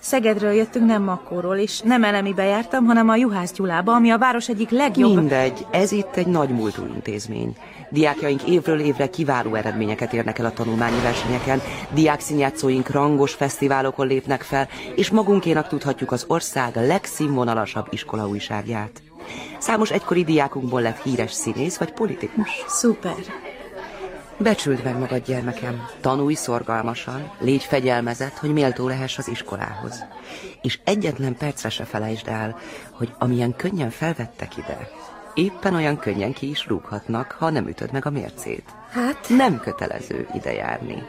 [0.00, 4.48] Szegedről jöttünk, nem Makóról, és nem elemibe jártam, hanem a Juhász Gyulába, ami a város
[4.48, 5.14] egyik legjobb...
[5.14, 7.56] Mindegy, ez itt egy nagy múltú intézmény.
[7.90, 11.60] Diákjaink évről évre kiváló eredményeket érnek el a tanulmányi versenyeken,
[11.94, 19.02] diákszínjátszóink rangos fesztiválokon lépnek fel, és magunkénak tudhatjuk az ország legszínvonalasabb iskolaújságját.
[19.58, 22.48] Számos egykori diákunkból lett híres színész vagy politikus.
[22.66, 23.14] Szuper.
[24.36, 25.86] Becsüld meg magad, gyermekem.
[26.00, 30.04] Tanulj szorgalmasan, légy fegyelmezett, hogy méltó lehess az iskolához.
[30.62, 32.58] És egyetlen percre se felejtsd el,
[32.90, 34.88] hogy amilyen könnyen felvettek ide,
[35.34, 38.64] éppen olyan könnyen ki is rúghatnak, ha nem ütöd meg a mércét.
[38.90, 39.28] Hát?
[39.28, 41.02] Nem kötelező ide járni.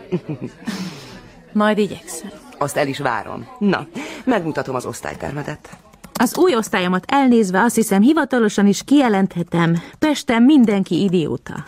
[1.52, 2.32] Majd igyekszem.
[2.58, 3.48] Azt el is várom.
[3.60, 3.88] Na,
[4.24, 5.70] megmutatom az osztálytermedet.
[6.14, 11.64] Az új osztályomat elnézve azt hiszem hivatalosan is kijelenthetem, Pesten mindenki idióta.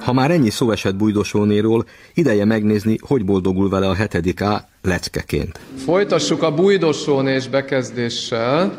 [0.00, 5.60] Ha már ennyi szó esett Bújdosónéról, ideje megnézni, hogy boldogul vele a hetedik A leckeként.
[5.84, 8.78] Folytassuk a bújdosónés bekezdéssel.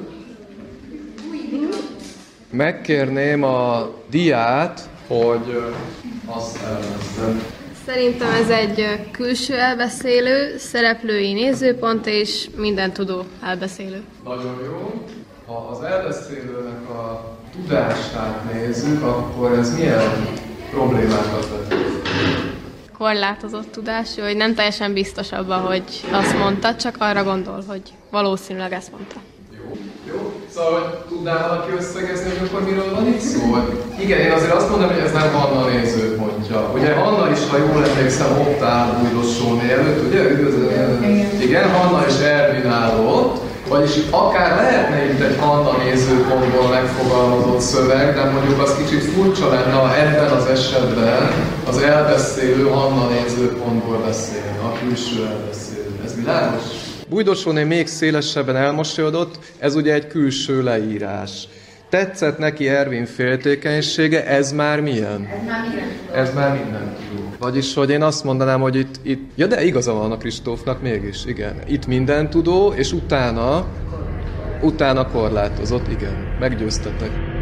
[2.52, 5.64] Megkérném a diát, hogy
[6.26, 7.65] azt elveszem.
[7.86, 14.04] Szerintem ez egy külső elbeszélő, szereplői nézőpont és minden tudó elbeszélő.
[14.24, 15.04] Nagyon jó.
[15.46, 20.28] Ha az elbeszélőnek a tudását nézzük, akkor ez milyen
[20.70, 21.76] problémákat vet?
[22.98, 28.74] Korlátozott tudású, hogy nem teljesen biztos abban, hogy azt mondta, csak arra gondol, hogy valószínűleg
[28.74, 29.16] ezt mondta.
[30.54, 33.58] Szóval, hogy tudná valaki összegezni, hogy akkor miről van itt szó?
[34.00, 35.70] Igen, én azért azt mondom, hogy ez nem Hanna
[36.50, 36.72] nézőpontja.
[36.74, 40.30] Ugye Hanna is, ha jól emlékszem, ott áll Bújdosóné előtt, ugye?
[40.30, 41.04] Üdvözlöm.
[41.04, 41.42] Igen.
[41.42, 43.44] Igen, Hanna és Ervin áll ott.
[43.68, 49.74] Vagyis akár lehetne itt egy Hanna nézőpontból megfogalmazott szöveg, de mondjuk az kicsit furcsa lenne,
[49.74, 51.30] ha ebben az esetben
[51.68, 56.00] az elbeszélő Hanna nézőpontból beszélne, a külső elbeszélő.
[56.06, 56.62] Ez világos?
[57.10, 61.48] Bújdosóné még szélesebben elmosolyodott, ez ugye egy külső leírás.
[61.90, 65.28] Tetszett neki Ervin féltékenysége, ez már milyen?
[65.28, 67.34] Ez már minden Ez már minden tudó.
[67.40, 71.26] Vagyis, hogy én azt mondanám, hogy itt, itt ja de igaza van a Kristófnak mégis,
[71.26, 71.56] igen.
[71.68, 73.66] Itt minden tudó, és utána,
[74.62, 76.36] utána korlátozott, igen.
[76.40, 77.35] Meggyőztetek.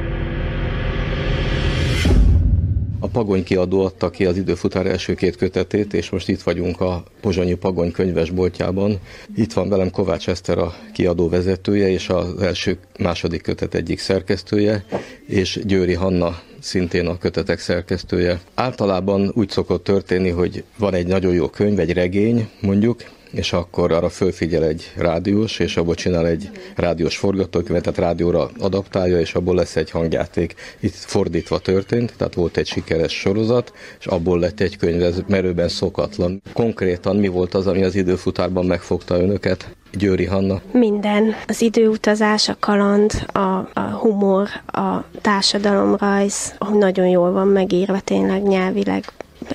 [3.04, 7.04] A Pagony kiadó adta ki az időfutár első két kötetét, és most itt vagyunk a
[7.22, 9.00] Pozsonyi Pagony könyvesboltjában.
[9.36, 14.86] Itt van velem Kovács Eszter a kiadó vezetője, és az első, második kötet egyik szerkesztője,
[15.28, 18.42] és Győri Hanna szintén a kötetek szerkesztője.
[18.54, 23.04] Általában úgy szokott történni, hogy van egy nagyon jó könyv, egy regény mondjuk,
[23.34, 29.20] és akkor arra fölfigyel egy rádiós, és abból csinál egy rádiós forgatókönyvet, tehát rádióra adaptálja,
[29.20, 30.56] és abból lesz egy hangjáték.
[30.80, 35.68] Itt fordítva történt, tehát volt egy sikeres sorozat, és abból lett egy könyv, ez merőben
[35.68, 36.42] szokatlan.
[36.54, 39.68] Konkrétan mi volt az, ami az időfutárban megfogta önöket?
[39.98, 40.62] Győri Hanna.
[40.72, 41.36] Minden.
[41.48, 43.40] Az időutazás, a kaland, a,
[43.74, 49.06] a humor, a társadalomrajz, nagyon jól van megírva tényleg nyelvileg.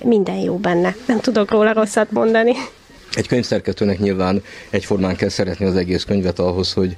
[0.04, 0.96] Minden jó benne.
[1.06, 2.52] Nem tudok róla rosszat mondani.
[3.14, 6.94] Egy könyvszerkesztőnek nyilván egyformán kell szeretni az egész könyvet ahhoz, hogy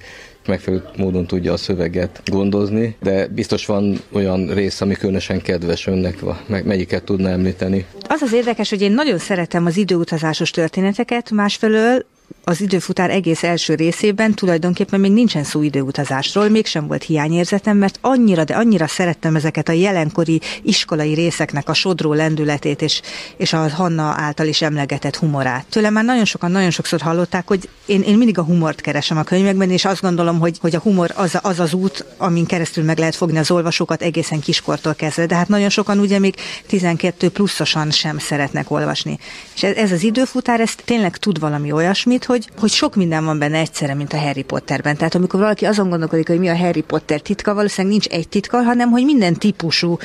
[0.46, 6.18] megfelelő módon tudja a szöveget gondozni, de biztos van olyan rész, ami különösen kedves önnek,
[6.46, 7.86] melyiket tudna említeni?
[8.08, 12.04] Az az érdekes, hogy én nagyon szeretem az időutazásos történeteket, másfelől
[12.44, 18.44] az időfutár egész első részében tulajdonképpen még nincsen szó időutazásról, mégsem volt hiányérzetem, mert annyira,
[18.44, 23.00] de annyira szerettem ezeket a jelenkori iskolai részeknek a sodró lendületét és,
[23.36, 25.64] és a Hanna által is emlegetett humorát.
[25.68, 29.22] Tőlem már nagyon sokan, nagyon sokszor hallották, hogy én, én mindig a humort keresem a
[29.22, 32.98] könyvekben, és azt gondolom, hogy, hogy a humor az, az az út, amin keresztül meg
[32.98, 35.26] lehet fogni az olvasókat egészen kiskortól kezdve.
[35.26, 36.34] De hát nagyon sokan ugye még
[36.66, 39.18] 12 pluszosan sem szeretnek olvasni.
[39.54, 43.38] És ez, ez az időfutár, ez tényleg tud valami olyasmit, hogy, hogy sok minden van
[43.38, 44.96] benne egyszerre, mint a Harry Potterben.
[44.96, 48.62] Tehát amikor valaki azon gondolkodik, hogy mi a Harry Potter titka, valószínűleg nincs egy titka,
[48.62, 49.98] hanem hogy minden típusú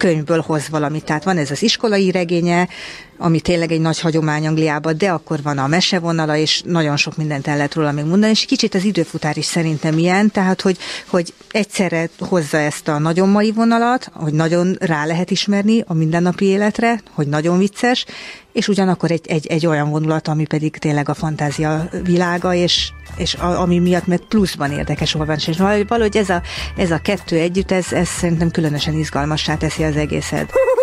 [0.00, 1.04] könyvből hoz valamit.
[1.04, 2.68] Tehát van ez az iskolai regénye,
[3.18, 7.46] ami tényleg egy nagy hagyomány Angliában, de akkor van a mesevonala, és nagyon sok mindent
[7.46, 11.34] el lehet róla még mondani, és kicsit az időfutár is szerintem ilyen, tehát hogy, hogy
[11.50, 17.02] egyszerre hozza ezt a nagyon mai vonalat, hogy nagyon rá lehet ismerni a mindennapi életre,
[17.12, 18.04] hogy nagyon vicces,
[18.52, 23.34] és ugyanakkor egy, egy, egy olyan vonulat, ami pedig tényleg a fantázia világa, és, és
[23.34, 25.52] a, ami miatt meg pluszban érdekes olvasni.
[25.52, 26.42] És valahogy ez a,
[26.76, 30.52] ez a kettő együtt, ez, ez szerintem különösen izgalmassá teszi az egészet.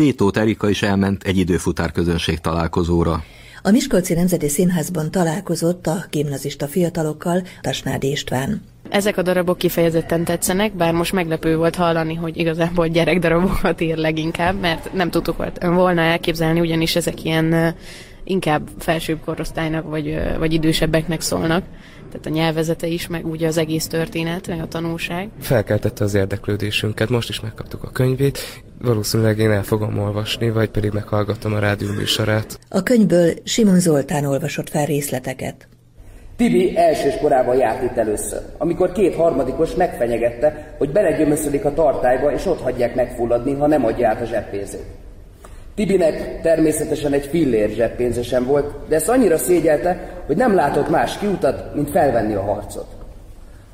[0.00, 3.22] Bétót Erika is elment egy időfutár közönség találkozóra.
[3.62, 8.62] A Miskolci Nemzeti Színházban találkozott a gimnazista fiatalokkal Tasnádi István.
[8.88, 14.60] Ezek a darabok kifejezetten tetszenek, bár most meglepő volt hallani, hogy igazából gyerekdarabokat ír leginkább,
[14.60, 17.74] mert nem tudtuk volna elképzelni, ugyanis ezek ilyen
[18.24, 21.64] inkább felsőbb korosztálynak vagy, vagy idősebbeknek szólnak.
[22.10, 25.28] Tehát a nyelvezete is, meg ugye az egész történet, meg a tanulság.
[25.40, 28.38] Felkeltette az érdeklődésünket, most is megkaptuk a könyvét,
[28.82, 32.58] valószínűleg én el fogom olvasni, vagy pedig meghallgatom a rádió műsorát.
[32.68, 35.68] A könyvből Simon Zoltán olvasott fel részleteket.
[36.36, 42.46] Tibi elsős korában járt itt először, amikor két harmadikos megfenyegette, hogy belegyömöszölik a tartályba, és
[42.46, 44.84] ott hagyják megfulladni, ha nem adja át a zseppénzét.
[45.74, 51.18] Tibinek természetesen egy fillér zseppénze sem volt, de ezt annyira szégyelte, hogy nem látott más
[51.18, 52.86] kiutat, mint felvenni a harcot.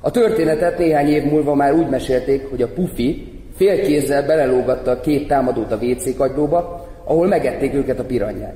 [0.01, 5.29] A történetet néhány év múlva már úgy mesélték, hogy a Pufi félkézzel belelógatta a két
[5.29, 8.55] támadót a WC kagylóba, ahol megették őket a piranyák.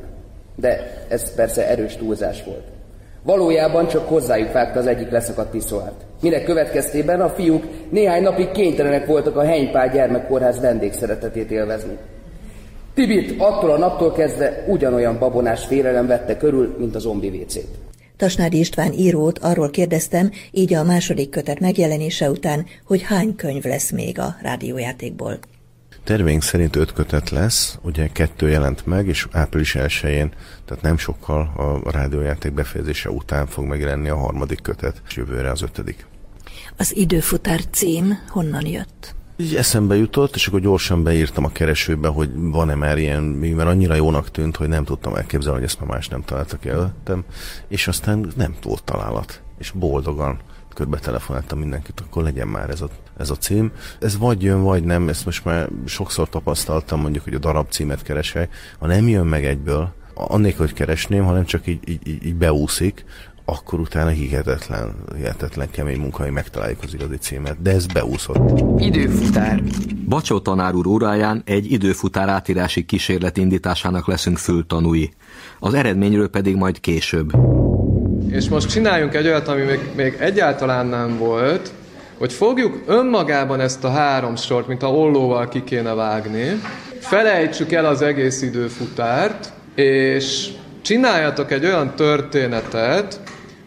[0.57, 2.65] De ez persze erős túlzás volt.
[3.23, 6.05] Valójában csak hozzájuk vágta az egyik leszakadt piszoárt.
[6.23, 11.99] Minek következtében a fiúk néhány napig kénytelenek voltak a Henypál gyermekkórház vendégszeretetét élvezni.
[12.95, 17.69] Tibit attól a naptól kezdve ugyanolyan babonás félelem vette körül, mint a zombi vécét.
[18.17, 23.91] Tasnádi István írót arról kérdeztem, így a második kötet megjelenése után, hogy hány könyv lesz
[23.91, 25.39] még a rádiójátékból.
[26.05, 29.91] Terveink szerint öt kötet lesz, ugye kettő jelent meg, és április 1
[30.65, 31.53] tehát nem sokkal
[31.85, 36.07] a rádiójáték befejezése után fog megjelenni a harmadik kötet, és jövőre az ötödik.
[36.77, 39.15] Az időfutár cím honnan jött?
[39.41, 43.95] Így eszembe jutott, és akkor gyorsan beírtam a keresőbe, hogy van-e már ilyen, mert annyira
[43.95, 47.25] jónak tűnt, hogy nem tudtam elképzelni, hogy ezt már más nem találtak előttem,
[47.69, 50.39] és aztán nem volt találat, és boldogan
[50.75, 53.73] körbe telefonáltam mindenkit, akkor legyen már ez a, ez a cím.
[54.01, 58.03] Ez vagy jön, vagy nem, ezt most már sokszor tapasztaltam, mondjuk, hogy a darab címet
[58.03, 63.05] keresek, ha nem jön meg egyből, annélkül, hogy keresném, hanem csak így, így, így beúszik,
[63.51, 68.81] akkor utána hihetetlen, hihetetlen kemény munka, hogy megtaláljuk az igazi címet, de ez beúszott.
[68.81, 69.63] Időfutár.
[70.09, 75.11] Bacsó tanár úr óráján egy időfutár átírási kísérlet indításának leszünk fültanúi.
[75.59, 77.33] Az eredményről pedig majd később.
[78.29, 81.73] És most csináljunk egy olyat, ami még, még egyáltalán nem volt,
[82.19, 86.61] hogy fogjuk önmagában ezt a három sort, mint a ollóval ki kéne vágni,
[87.01, 90.51] felejtsük el az egész időfutárt, és
[90.83, 93.21] csináljatok egy olyan történetet,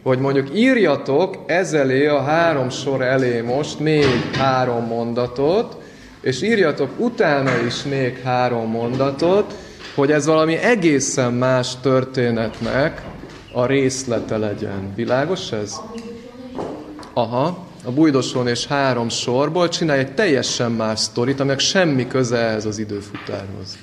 [0.03, 4.05] hogy mondjuk írjatok ezelé a három sor elé most még
[4.37, 5.77] három mondatot,
[6.21, 9.53] és írjatok utána is még három mondatot,
[9.95, 13.01] hogy ez valami egészen más történetnek
[13.53, 14.93] a részlete legyen.
[14.95, 15.75] Világos ez?
[17.13, 22.65] Aha, a bújdosón és három sorból csinálj egy teljesen más sztorit, aminek semmi köze ehhez
[22.65, 23.77] az időfutárhoz.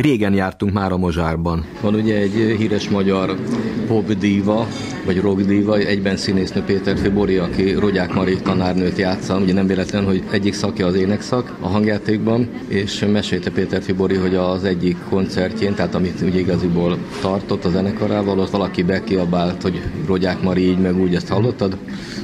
[0.00, 1.64] Régen jártunk már a Mozsárban.
[1.80, 3.36] Van ugye egy híres magyar
[3.86, 4.66] popdíva,
[5.06, 10.22] vagy rockdíva, egyben színésznő Péter Fibori, aki Rogyák Mari tanárnőt játsza, ugye nem véletlen, hogy
[10.30, 15.94] egyik szakja az énekszak a hangjátékban, és mesélte Péter Fibori, hogy az egyik koncertjén, tehát
[15.94, 21.14] amit ugye igaziból tartott a zenekarával, ott valaki bekiabált, hogy Rogyák Mari így meg úgy,
[21.14, 21.76] ezt hallottad?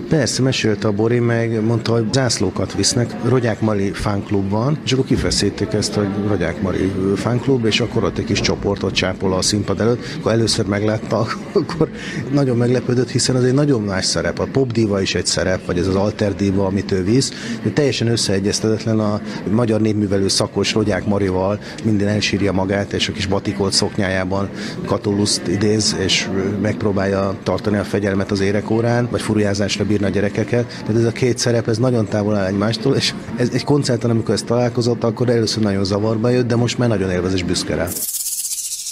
[0.09, 3.15] Persze, mesélte a Bori, meg mondta, hogy zászlókat visznek.
[3.25, 8.19] Rogyák Mari fánklub van, és akkor kifeszítik ezt, hogy Rogyák Mari fánklub, és akkor ott
[8.19, 10.03] egy kis csoportot csápol a színpad előtt.
[10.19, 11.89] Akkor először meglátta, akkor
[12.33, 14.39] nagyon meglepődött, hiszen az egy nagyon más szerep.
[14.39, 17.33] A popdiva is egy szerep, vagy ez az alterdiva, amit ő visz.
[17.63, 23.27] De teljesen összeegyeztetetlen a magyar népművelő szakos Rogyák Marival, minden elsírja magát, és a kis
[23.27, 24.49] batikolt szoknyájában
[24.85, 26.29] katoluszt idéz, és
[26.61, 30.67] megpróbálja tartani a fegyelmet az érekórán, vagy furujázásra bírna a gyerekeket.
[30.67, 34.35] Tehát ez a két szerep, ez nagyon távol áll egymástól, és ez egy koncerten, amikor
[34.35, 37.87] ezt találkozott, akkor először nagyon zavarba jött, de most már nagyon élvez és büszke rá.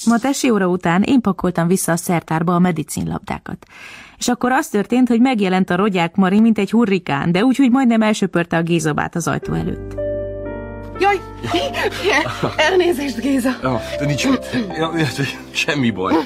[0.07, 3.67] Ma tesi óra után én pakoltam vissza a szertárba a medicinlabdákat.
[4.19, 7.71] És akkor az történt, hogy megjelent a rogyák Mari, mint egy hurrikán, de úgy, hogy
[7.71, 9.95] majdnem elsöpörte a Gézabát az ajtó előtt.
[11.01, 11.21] Jaj,
[12.57, 13.51] elnézést, Géza.
[13.63, 14.47] Ja, de nincs mit.
[14.77, 14.93] Ja,
[15.51, 16.15] semmi baj.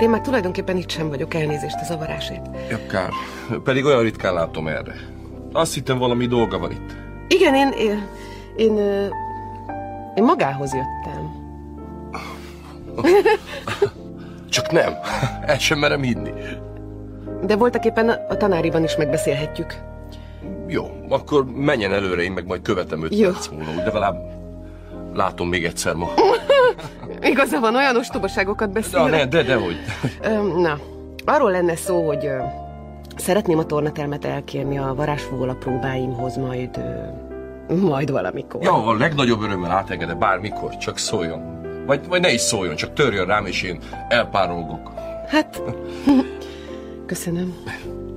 [0.00, 2.46] Én meg tulajdonképpen itt sem vagyok, elnézést a zavarásért.
[2.70, 3.10] Ja, kár.
[3.64, 4.94] Pedig olyan ritkán látom erre.
[5.52, 6.96] Azt hittem valami dolga van itt.
[7.28, 8.06] Igen, én, én,
[8.56, 8.76] én,
[10.14, 11.40] én magához jöttem.
[14.48, 14.92] Csak nem.
[15.46, 16.30] El sem merem hinni.
[17.46, 19.74] De voltak éppen a tanáriban is megbeszélhetjük.
[20.66, 23.30] Jó, akkor menjen előre, én meg majd követem őt Jó.
[23.30, 23.70] perc múlva.
[23.70, 24.16] Úgy legalább
[25.14, 26.08] látom még egyszer ma.
[27.22, 29.00] Igaza van, olyan ostobaságokat beszél.
[29.00, 29.76] Ja, ne, de, de hogy.
[30.56, 30.78] Na,
[31.24, 32.28] arról lenne szó, hogy
[33.16, 36.80] szeretném a tornatermet elkérni a varázsfóla próbáimhoz majd,
[37.80, 38.62] majd valamikor.
[38.62, 41.60] Ja, a legnagyobb örömmel átengedem bármikor, csak szóljon.
[41.86, 44.92] Vagy, vagy ne is szóljon, csak törjön rám, és én elpárolgok.
[45.28, 45.62] Hát,
[47.06, 47.54] köszönöm.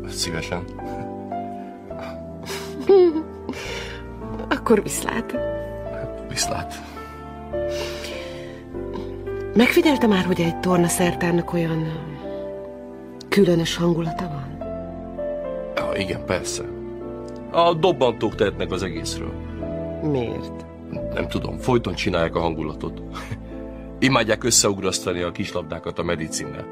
[0.10, 0.64] Szívesen.
[4.50, 5.36] Akkor viszlát.
[6.30, 6.95] Viszlát.
[9.56, 11.92] Megfigyelte már, hogy egy torna szertárnak olyan
[13.30, 14.58] különös hangulata van?
[15.76, 16.64] Ja, igen, persze.
[17.52, 19.34] A dobbantók tehetnek az egészről.
[20.12, 20.66] Miért?
[21.14, 23.02] Nem tudom, folyton csinálják a hangulatot.
[24.00, 26.66] Imádják összeugrasztani a kislabdákat a medicinnel.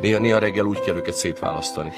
[0.00, 1.90] Néha-néha reggel úgy kell őket szétválasztani.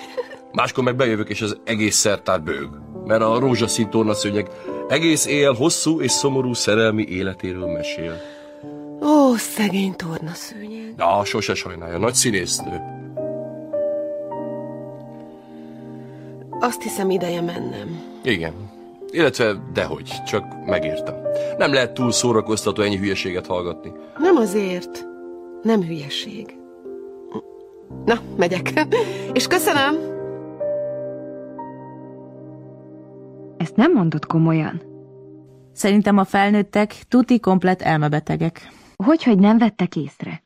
[0.53, 2.69] Máskor meg bejövök, és az egész szertár bőg.
[3.05, 4.49] Mert a rózsaszín tornaszőnyeg
[4.89, 8.21] egész éjjel hosszú és szomorú szerelmi életéről mesél.
[9.05, 10.94] Ó, szegény tornaszőnyeg.
[10.96, 12.80] Na, sose sajnálja, nagy színésznő.
[16.61, 18.02] Azt hiszem ideje mennem.
[18.22, 18.52] Igen.
[19.11, 21.14] Illetve dehogy, csak megértem.
[21.59, 23.92] Nem lehet túl szórakoztató ennyi hülyeséget hallgatni.
[24.18, 25.07] Nem azért.
[25.62, 26.57] Nem hülyeség.
[28.05, 28.72] Na, megyek.
[29.32, 29.94] És köszönöm.
[33.57, 34.82] Ezt nem mondod komolyan?
[35.72, 38.68] Szerintem a felnőttek tuti komplet elmebetegek.
[38.97, 40.42] Hogy, hogy nem vettek észre?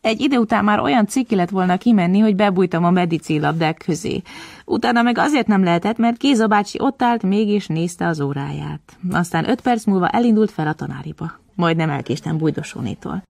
[0.00, 4.22] Egy idő után már olyan ciki lett volna kimenni, hogy bebújtam a medicínlabdák közé.
[4.64, 8.80] Utána meg azért nem lehetett, mert Géza bácsi ott állt, mégis nézte az óráját.
[9.10, 11.32] Aztán öt perc múlva elindult fel a tanáriba.
[11.54, 13.22] Majdnem elkéstem Bújdosónétól.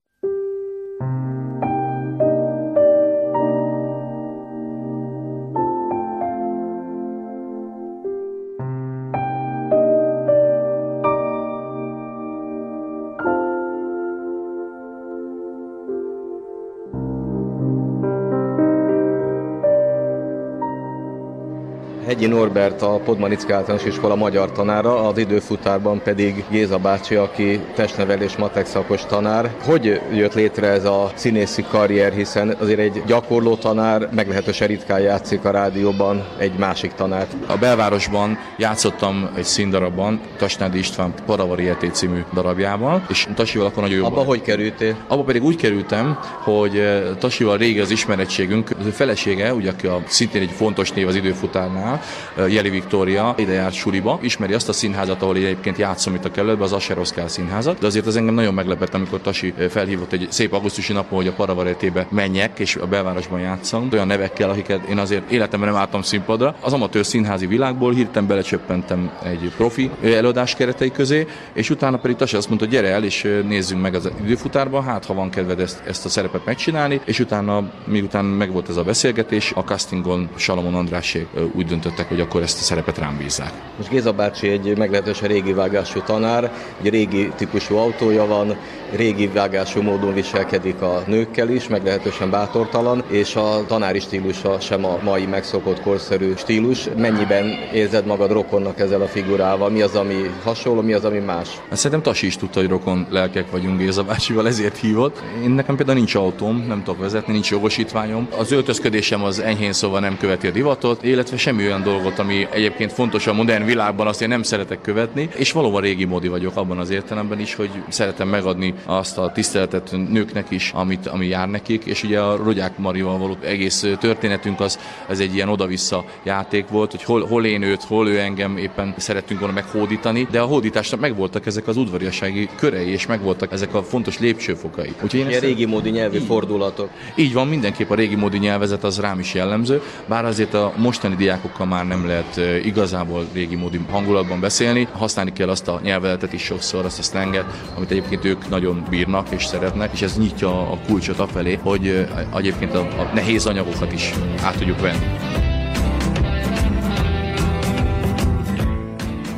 [22.14, 28.36] Hegyi Norbert a Podmanicki Általános Iskola magyar tanára, az időfutárban pedig Géza bácsi, aki testnevelés
[28.36, 29.54] matek szakos tanár.
[29.64, 35.44] Hogy jött létre ez a színészi karrier, hiszen azért egy gyakorló tanár meglehetősen ritkán játszik
[35.44, 37.34] a rádióban egy másik tanárt.
[37.46, 43.98] A belvárosban játszottam egy színdarabban, Tasnádi István Paravari Eté című darabjával, és Tasival akkor nagyon
[43.98, 44.04] jó.
[44.04, 44.96] Abba hogy kerültél?
[45.08, 49.86] Abba pedig úgy kerültem, hogy eh, Tasival régi az ismerettségünk, az ő felesége, ugye, aki
[49.86, 52.00] a, szintén egy fontos név az időfutárnál,
[52.48, 56.30] Jeli Viktória, ide járt suliba, ismeri azt a színházat, ahol én egyébként játszom itt a
[56.30, 60.52] kellőben, az Aseroszkál színházat, de azért az engem nagyon meglepett, amikor Tasi felhívott egy szép
[60.52, 65.30] augusztusi napon, hogy a Paravaretébe menjek, és a belvárosban játszom, olyan nevekkel, akiket én azért
[65.30, 66.54] életemben nem álltam színpadra.
[66.60, 72.36] Az amatőr színházi világból hirtelen belecsöppentem egy profi előadás keretei közé, és utána pedig Tasi
[72.36, 76.04] azt mondta, gyere el, és nézzünk meg az időfutárba, hát ha van kedved ezt, ezt
[76.04, 81.66] a szerepet megcsinálni, és utána, miután megvolt ez a beszélgetés, a castingon Salomon Andrásék úgy
[81.94, 83.52] döntöttek, hogy akkor ezt a szerepet rám bízzák.
[83.76, 88.56] Most Géza bácsi egy meglehetősen régi vágású tanár, egy régi típusú autója van,
[88.96, 94.98] régi vágású módon viselkedik a nőkkel is, meglehetősen bátortalan, és a tanári stílusa sem a
[95.02, 96.88] mai megszokott korszerű stílus.
[96.96, 99.70] Mennyiben érzed magad rokonnak ezzel a figurával?
[99.70, 101.48] Mi az, ami hasonló, mi az, ami más?
[101.68, 105.22] Hát szerintem Tasi is tudta, hogy rokon lelkek vagyunk Géza bácsival, ezért hívott.
[105.42, 108.28] Én nekem például nincs autóm, nem tudok vezetni, nincs jogosítványom.
[108.38, 112.92] Az öltözködésem az enyhén szóval nem követi a divatot, illetve semmi olyan dolgot, ami egyébként
[112.92, 116.78] fontos a modern világban, azt én nem szeretek követni, és valóban régi módi vagyok abban
[116.78, 121.84] az értelemben is, hogy szeretem megadni azt a tiszteletet nőknek is, amit, ami jár nekik,
[121.84, 124.78] és ugye a Rogyák Marival való egész történetünk az,
[125.08, 128.94] ez egy ilyen oda-vissza játék volt, hogy hol, hol én őt, hol ő engem éppen
[128.96, 133.82] szerettünk volna meghódítani, de a hódításnak megvoltak ezek az udvariassági körei, és megvoltak ezek a
[133.82, 134.92] fontos lépcsőfokai.
[135.02, 136.88] Úgyhogy én Ilyen régi módi nyelvi fordulatok.
[137.14, 141.14] Így van, mindenképp a régi módi nyelvezet az rám is jellemző, bár azért a mostani
[141.14, 144.88] diákokkal már nem lehet eh, igazából régi módi hangulatban beszélni.
[144.92, 147.44] Használni kell azt a nyelvezetet is sokszor, azt a slanget,
[147.76, 152.08] amit egyébként ők nagyon bírnak és szeretnek, és ez nyitja a kulcsot afelé, hogy eh,
[152.36, 154.12] egyébként a, a nehéz anyagokat is
[154.42, 155.06] át tudjuk venni.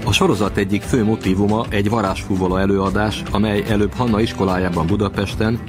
[0.05, 5.61] A sorozat egyik fő motívuma egy varázsfúvola előadás, amely előbb Hanna iskolájában Budapesten,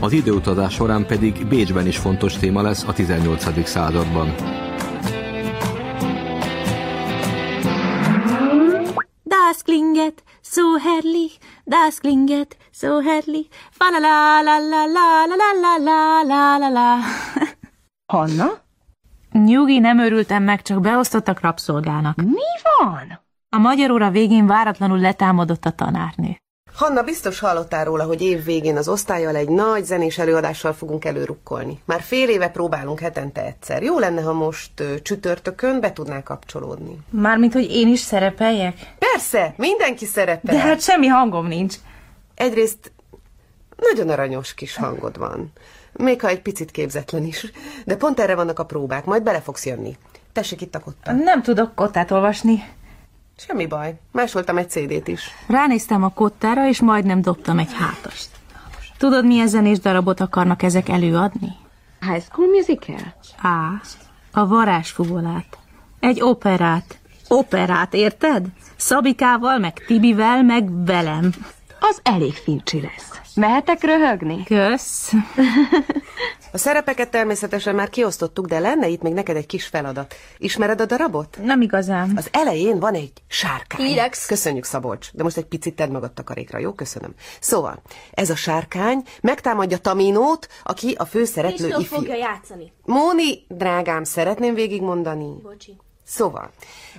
[0.00, 3.66] az időutazás során pedig Bécsben is fontos téma lesz a 18.
[3.66, 4.34] században.
[9.22, 11.34] Das klinget so herrlich,
[11.64, 16.68] das klinget so herrlich, fa la la la la la la la la la la
[16.68, 16.98] la
[18.12, 18.48] Hanna?
[19.32, 22.16] Nyugi, nem örültem meg, csak beosztottak rabszolgának.
[22.16, 23.20] Mi van?
[23.56, 26.36] A magyar óra végén váratlanul letámadott a tanárnő.
[26.74, 31.78] Hanna, biztos hallottál róla, hogy év végén az osztályjal egy nagy zenés előadással fogunk előrukkolni.
[31.84, 33.82] Már fél éve próbálunk hetente egyszer.
[33.82, 36.98] Jó lenne, ha most ö, csütörtökön be tudnál kapcsolódni.
[37.10, 38.74] Mármint, hogy én is szerepeljek?
[38.98, 40.54] Persze, mindenki szerepel.
[40.54, 41.74] De hát semmi hangom nincs.
[42.38, 42.92] Egyrészt
[43.76, 45.52] Nagyon aranyos kis hangod van.
[45.92, 47.46] Még ha egy picit képzetlen is.
[47.84, 49.96] De pont erre vannak a próbák, majd bele fogsz jönni.
[50.32, 51.12] Tessék itt a kotta.
[51.12, 52.64] Nem tudok kottát olvasni.
[53.36, 53.98] Semmi baj.
[54.12, 55.30] Másoltam egy CD-t is.
[55.46, 58.28] Ránéztem a kottára, és majdnem dobtam egy hátast.
[58.98, 61.52] Tudod, milyen zenés darabot akarnak ezek előadni?
[62.00, 63.14] High School Musical?
[63.42, 63.80] Á,
[64.32, 65.58] a varázsfugolát.
[66.00, 66.98] Egy operát.
[67.28, 68.46] Operát, érted?
[68.76, 71.32] Szabikával, meg Tibivel, meg velem.
[71.80, 73.20] Az elég fincsi lesz.
[73.34, 74.42] Mehetek röhögni?
[74.44, 75.12] Kösz.
[76.52, 80.14] A szerepeket természetesen már kiosztottuk, de lenne itt még neked egy kis feladat.
[80.38, 81.38] Ismered a darabot?
[81.42, 82.12] Nem igazán.
[82.16, 83.86] Az elején van egy sárkány.
[83.86, 84.26] Irex.
[84.26, 85.12] Köszönjük, Szabolcs.
[85.12, 86.72] De most egy picit tedd magad takarékra, jó?
[86.72, 87.14] Köszönöm.
[87.40, 91.82] Szóval, ez a sárkány megtámadja Taminót, aki a főszereplő ifjú.
[91.82, 92.72] fogja játszani.
[92.84, 95.34] Móni, drágám, szeretném végigmondani.
[95.42, 95.76] Bocsi.
[96.04, 96.50] Szóval,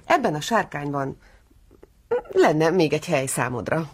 [0.06, 1.18] ebben a sárkányban
[2.32, 3.90] lenne még egy hely számodra.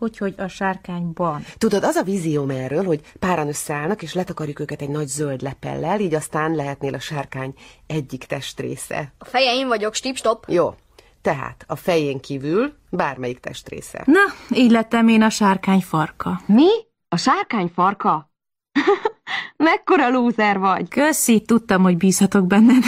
[0.00, 1.44] Hogy, hogy a sárkányban.
[1.58, 6.00] Tudod, az a vízióm erről, hogy páran összeállnak, és letakarjuk őket egy nagy zöld lepellel,
[6.00, 7.54] így aztán lehetnél a sárkány
[7.86, 9.12] egyik testrésze.
[9.18, 10.44] A feje én vagyok, stip-stop.
[10.48, 10.74] Jó,
[11.22, 14.02] tehát a fején kívül bármelyik testrésze.
[14.06, 16.40] Na, így lettem én a sárkány farka.
[16.46, 16.68] Mi?
[17.08, 18.30] A sárkány farka?
[19.56, 20.88] Mekkora lúzer vagy?
[20.88, 22.84] Köszi, tudtam, hogy bízhatok benned.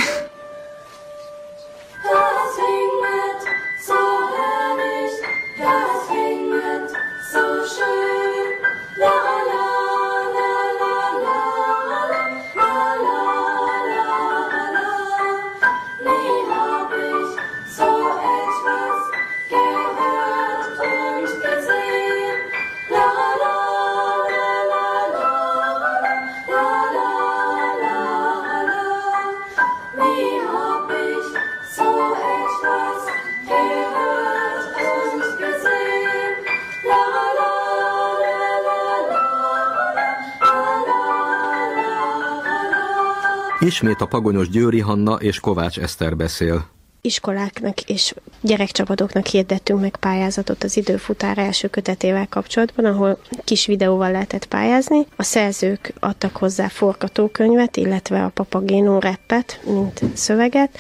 [43.67, 46.67] Ismét a pagonyos Győri Hanna és Kovács Eszter beszél.
[47.01, 54.47] iskoláknak és gyerekcsapatoknak hirdettünk meg pályázatot az időfutár első kötetével kapcsolatban, ahol kis videóval lehetett
[54.47, 55.07] pályázni.
[55.17, 60.79] A szerzők adtak hozzá forgatókönyvet, illetve a papagénó reppet, mint szöveget,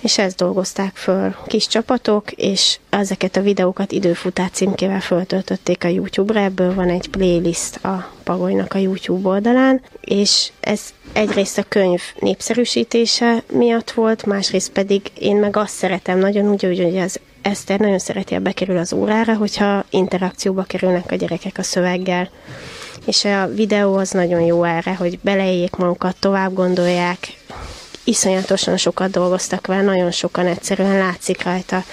[0.00, 6.40] és ezt dolgozták föl kis csapatok, és ezeket a videókat időfutár címkével föltöltötték a YouTube-ra,
[6.40, 10.80] ebből van egy playlist a Pagolynak a YouTube oldalán, és ez
[11.14, 16.98] egyrészt a könyv népszerűsítése miatt volt, másrészt pedig én meg azt szeretem nagyon úgy, hogy
[16.98, 22.30] az Eszter nagyon szereti, ha bekerül az órára, hogyha interakcióba kerülnek a gyerekek a szöveggel.
[23.06, 27.18] És a videó az nagyon jó erre, hogy beleéljék magukat, tovább gondolják,
[28.04, 31.84] iszonyatosan sokat dolgoztak vele, nagyon sokan egyszerűen látszik rajta,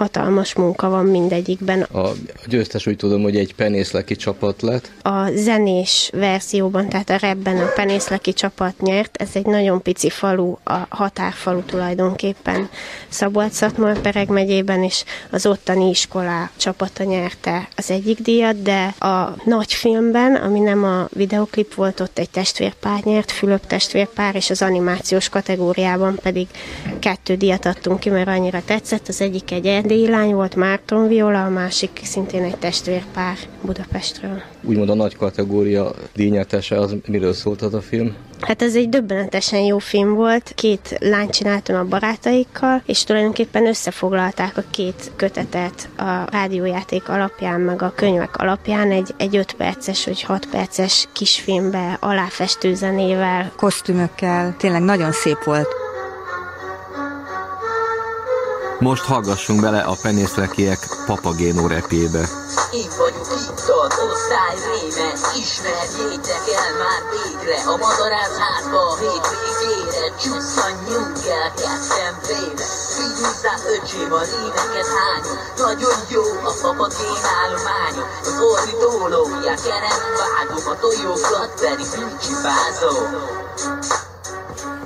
[0.00, 1.82] hatalmas munka van mindegyikben.
[1.82, 2.10] A
[2.46, 4.90] győztes úgy tudom, hogy egy penészleki csapat lett.
[5.02, 10.56] A zenés verzióban, tehát a rapben a penészleki csapat nyert, ez egy nagyon pici falu,
[10.64, 12.68] a határfalu tulajdonképpen
[13.08, 20.34] Szabolcs-Szatmar-Pereg megyében, és az ottani iskolá csapata nyerte az egyik díjat, de a nagy filmben,
[20.34, 26.18] ami nem a videoklip volt, ott egy testvérpár nyert, Fülöp testvérpár, és az animációs kategóriában
[26.22, 26.46] pedig
[27.00, 29.08] kettő díjat adtunk ki, mert annyira tetszett.
[29.08, 34.42] Az egyik egy erdélyi lány volt, Márton Viola, a másik szintén egy testvérpár Budapestről.
[34.62, 38.14] Úgymond a nagy kategória díjnyertese az miről szólt az a film?
[38.40, 40.52] Hát ez egy döbbenetesen jó film volt.
[40.54, 47.82] Két lány csináltam a barátaikkal, és tulajdonképpen összefoglalták a két kötetet a rádiójáték alapján, meg
[47.82, 53.52] a könyvek alapján egy, egy 5 perces vagy 6 perces kisfilmbe aláfestő zenével.
[53.56, 55.68] Kosztümökkel, tényleg nagyon szép volt.
[58.80, 62.22] Most hallgassunk bele a penészlekiek papagénó repébe.
[62.82, 65.10] Én vagyok itt az osztály réme,
[65.42, 72.66] ismerjétek el már végre a madarász házba a hétvégére, csusszanjunk el ketten félre.
[72.96, 80.64] Figyusszál öcsém a rémeket hányom, nagyon jó a papagén állományom, az ordító lóját keren vágom,
[80.72, 83.04] a tojókat pedig bűncsipázom.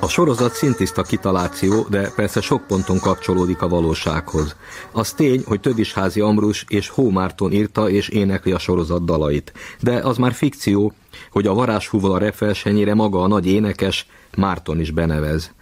[0.05, 4.57] A sorozat szintiszta kitaláció, de persze sok ponton kapcsolódik a valósághoz.
[4.92, 9.52] Az tény, hogy Tödisházi Ambrus és Hó Márton írta és énekli a sorozat dalait.
[9.80, 10.92] De az már fikció,
[11.30, 15.52] hogy a varázshúval a repversenyére maga a nagy énekes Márton is benevez.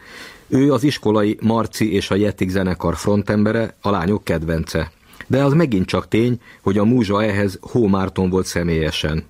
[0.49, 4.93] Ő az iskolai Marci és a Jettik zenekar frontembere, a lányok kedvence.
[5.27, 9.25] De az megint csak tény, hogy a múzsa ehhez Hó Márton volt személyesen.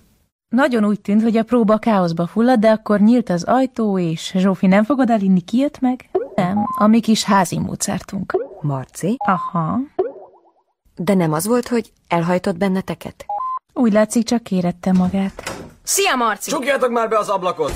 [0.53, 4.66] Nagyon úgy tűnt, hogy a próba káoszba fullad, de akkor nyílt az ajtó, és Zsófi,
[4.66, 6.11] nem fogod elinni, ki jött meg?
[6.34, 8.36] Nem, a mi kis házi módszertunk.
[8.61, 9.16] Marci?
[9.26, 9.78] Aha.
[10.96, 13.24] De nem az volt, hogy elhajtott benneteket?
[13.74, 15.53] Úgy látszik, csak érette magát.
[15.82, 16.50] Szia, Marci!
[16.50, 17.72] Csukjátok már be az ablakot!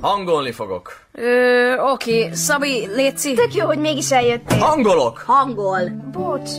[0.00, 0.92] Hangolni fogok.
[1.12, 2.30] Ö, oké.
[2.32, 3.34] Szabi, létszi.
[3.34, 4.58] Tök jó, hogy mégis eljöttél.
[4.58, 5.18] Hangolok!
[5.26, 5.80] Hangol.
[6.12, 6.50] Bocs.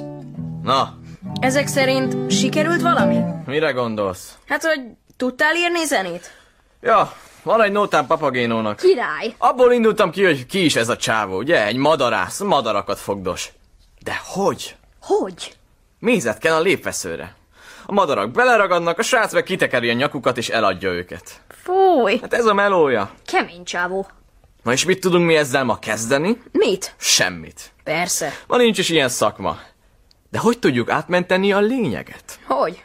[0.64, 0.94] Na,
[1.40, 3.20] Ezek szerint sikerült valami?
[3.46, 4.38] mire gondolsz?
[4.48, 4.82] Hát, hogy
[5.18, 6.32] tudtál írni zenét?
[6.82, 7.14] Ja,
[7.44, 8.78] van egy nótám papagénónak.
[8.78, 9.36] Király.
[9.38, 11.66] Abból indultam ki, hogy ki is ez a csávó, ugye?
[11.66, 13.52] Egy madarász, madarakat fogdos.
[14.04, 14.76] De hogy?
[15.02, 15.56] Hogy?
[16.00, 17.36] Mézet kell a lépveszőre.
[17.86, 21.42] A madarak beleragadnak, a srác meg kitekeri a nyakukat és eladja őket.
[21.64, 22.18] Fúj.
[22.22, 23.12] Hát ez a melója.
[23.26, 24.08] Kemény csávó.
[24.64, 26.42] Na és mit tudunk mi ezzel ma kezdeni?
[26.52, 26.96] Mit?
[26.98, 27.72] Semmit.
[27.84, 28.34] Persze.
[28.48, 29.60] Ma nincs is ilyen szakma.
[30.32, 32.40] De hogy tudjuk átmenteni a lényeget?
[32.48, 32.84] Hogy?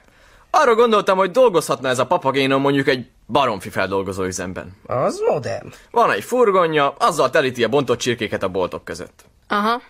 [0.55, 4.77] Arra gondoltam, hogy dolgozhatna ez a papagénom mondjuk egy baromfi feldolgozó üzemben.
[4.87, 5.73] Az modern.
[5.91, 9.25] Van egy furgonja, azzal telíti a bontott csirkéket a boltok között.
[9.49, 9.83] Aha.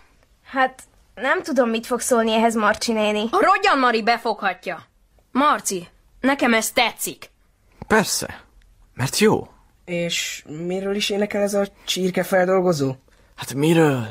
[0.44, 0.82] Hát
[1.14, 3.28] nem tudom, mit fog szólni ehhez Marcsi néni.
[3.30, 4.82] A Rogyan Mari befoghatja.
[5.32, 5.88] Marci,
[6.20, 7.30] nekem ez tetszik.
[7.86, 8.40] Persze,
[8.94, 9.48] mert jó.
[9.84, 12.94] És miről is énekel ez a csirkefeldolgozó?
[13.36, 14.06] Hát miről?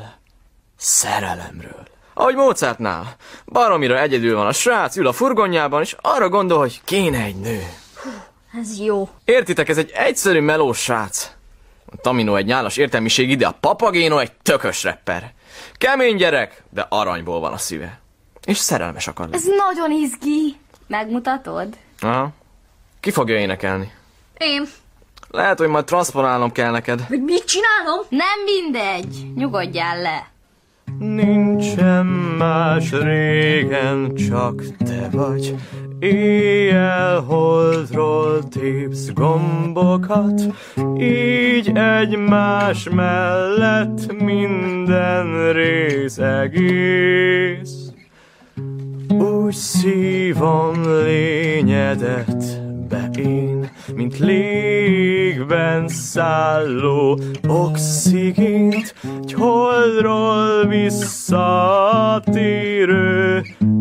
[0.76, 1.86] Szerelemről.
[2.14, 3.16] Ahogy Mozartnál.
[3.46, 7.62] Baromira egyedül van a srác, ül a furgonjában, és arra gondol, hogy kéne egy nő.
[8.60, 9.08] Ez jó.
[9.24, 11.30] Értitek, ez egy egyszerű melós srác.
[11.86, 15.32] A Tamino egy nyálas értelmiség ide, a papagéno egy tökös rapper.
[15.78, 18.00] Kemény gyerek, de aranyból van a szíve.
[18.44, 19.36] És szerelmes akar lenni.
[19.36, 20.56] Ez nagyon izgi.
[20.86, 21.68] Megmutatod?
[22.00, 22.28] Aha.
[23.00, 23.92] Ki fogja énekelni?
[24.38, 24.68] Én.
[25.30, 27.00] Lehet, hogy majd transponálnom kell neked.
[27.00, 28.06] Hogy mit csinálom?
[28.08, 29.32] Nem mindegy.
[29.34, 30.30] Nyugodjál le.
[30.98, 32.06] Nincsen
[32.38, 35.54] más régen, csak te vagy.
[35.98, 40.42] Éjjel holdról tépsz gombokat,
[40.98, 47.92] így egymás mellett minden rész egész.
[49.08, 57.18] Úgy szívom lényedet be én, mint légben szálló
[57.48, 61.52] oxigént, egy holdról visszatérő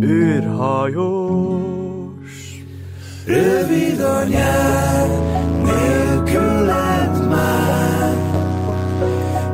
[0.04, 1.62] űrhajós.
[3.26, 5.08] Rövid a nyár,
[5.64, 7.82] nélküled már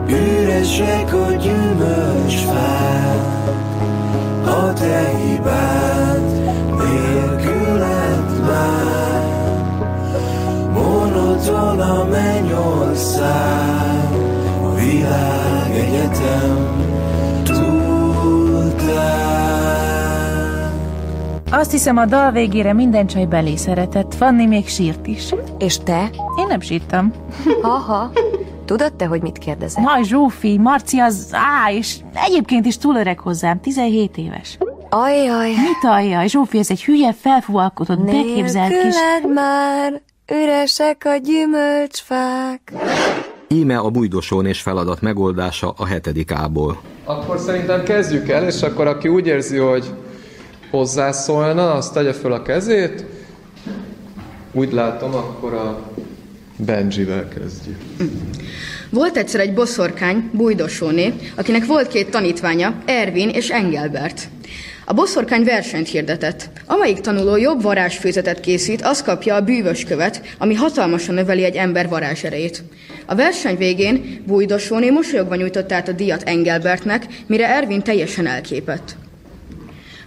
[0.10, 3.18] Üresek a gyümölcsfák
[4.46, 6.17] A te hibád
[11.52, 13.34] Monoton a mennyország
[14.64, 16.76] A világ egyetem
[21.52, 24.16] Azt hiszem, a dal végére minden csaj belé szeretett.
[24.16, 25.34] Fanni még sírt is.
[25.58, 26.10] És te?
[26.40, 27.14] Én nem sírtam.
[27.62, 28.12] Haha.
[28.66, 29.84] Tudod te, hogy mit kérdezek?
[29.84, 34.58] Jaj, Zsófi, Marci az á, és egyébként is túl öreg hozzám, 17 éves.
[34.90, 35.50] Ajjaj.
[35.50, 38.96] Mit ajjaj, Zsófi, ez egy hülye, felfúvalkotott, beképzelt kis...
[39.34, 40.02] Már
[40.32, 42.74] üresek a gyümölcsfák.
[43.48, 46.82] Íme a bújdosónés feladat megoldása a hetedik ából.
[47.04, 49.86] Akkor szerintem kezdjük el, és akkor aki úgy érzi, hogy
[50.70, 53.06] hozzászólna, azt tegye föl a kezét.
[54.52, 55.92] Úgy látom, akkor a
[56.58, 57.78] Benjivel kezdjük.
[58.90, 64.30] Volt egyszer egy boszorkány, Bújdosóné, akinek volt két tanítványa, Ervin és Engelbert.
[64.90, 66.50] A boszorkány versenyt hirdetett.
[66.66, 71.90] Amelyik tanuló jobb varázsfőzetet készít, az kapja a bűvös követ, ami hatalmasan növeli egy ember
[71.90, 72.64] varázserejét.
[73.06, 78.96] A verseny végén Bújdosóné mosolyogva nyújtott át a díjat Engelbertnek, mire Ervin teljesen elképett.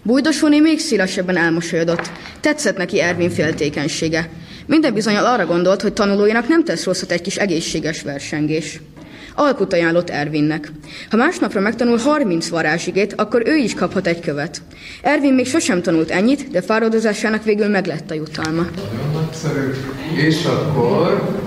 [0.02, 2.10] Bújdosóné még szélesebben elmosolyodott.
[2.40, 4.28] Tetszett neki Ervin féltékenysége.
[4.66, 8.80] Minden bizonyal arra gondolt, hogy tanulóinak nem tesz rosszat egy kis egészséges versengés.
[9.34, 10.72] Alkut ajánlott Ervinnek.
[11.10, 14.62] Ha másnapra megtanul 30 varázsigét, akkor ő is kaphat egy követ.
[15.02, 18.62] Ervin még sosem tanult ennyit, de fáradozásának végül meglett a jutalma.
[18.62, 19.70] Nagyon nagyszerű.
[20.16, 21.38] És akkor...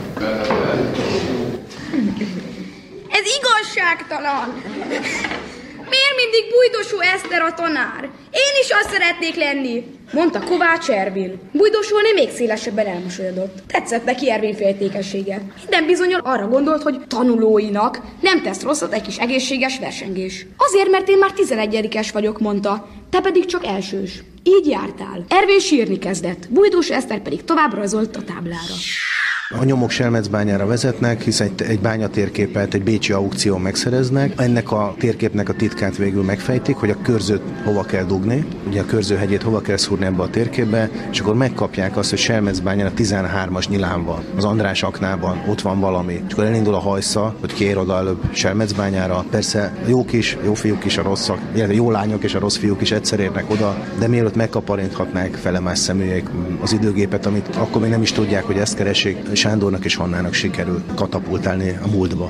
[3.09, 4.61] Ez igazságtalan!
[5.93, 8.03] Miért mindig bújdosó Eszter a tanár?
[8.31, 9.83] Én is azt szeretnék lenni,
[10.13, 11.39] mondta Kovács Ervin.
[11.51, 13.53] Bújdosóné még szélesebben elmosolyodott.
[13.67, 15.41] Tetszett neki Ervin féltékessége.
[15.61, 20.45] Minden bizonyal arra gondolt, hogy tanulóinak nem tesz rosszat egy kis egészséges versengés.
[20.57, 22.87] Azért, mert én már tizenegyedikes vagyok, mondta.
[23.09, 24.23] Te pedig csak elsős.
[24.43, 25.25] Így jártál.
[25.29, 28.75] Ervin sírni kezdett, Bújdós Eszter pedig tovább rajzolt a táblára.
[29.59, 34.33] A nyomok Selmecbányára vezetnek, hiszen egy, egy bányatérképet egy bécsi aukción megszereznek.
[34.37, 38.85] Ennek a térképnek a titkát végül megfejtik, hogy a körzőt hova kell dugni, ugye a
[38.85, 43.69] körzőhegyét hova kell szúrni ebbe a térképbe, és akkor megkapják azt, hogy Selmecbányán a 13-as
[43.69, 46.23] nyilán van, az András aknában, ott van valami.
[46.27, 49.25] És akkor elindul a hajsza, hogy kér oda előbb Selmecbányára.
[49.29, 52.57] Persze a jók is, jó fiúk is, a rosszak, illetve jó lányok és a rossz
[52.57, 56.29] fiúk is egyszer érnek oda, de mielőtt megkaparinthatnák felemás szeműek
[56.61, 60.83] az időgépet, amit akkor még nem is tudják, hogy ezt keresik, Sándornak és Hannának sikerül
[60.95, 62.29] katapultálni a múltba.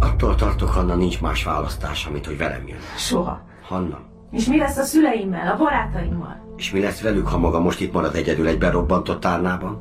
[0.00, 2.78] Attól tartok, Hanna, nincs más választása, mint hogy velem jön.
[2.96, 3.42] Soha.
[3.62, 3.98] Hanna,
[4.30, 6.54] És mi lesz a szüleimmel, a barátaimmal?
[6.56, 9.80] és mi lesz velük, ha maga most itt marad egyedül egy berobbantott tárnában?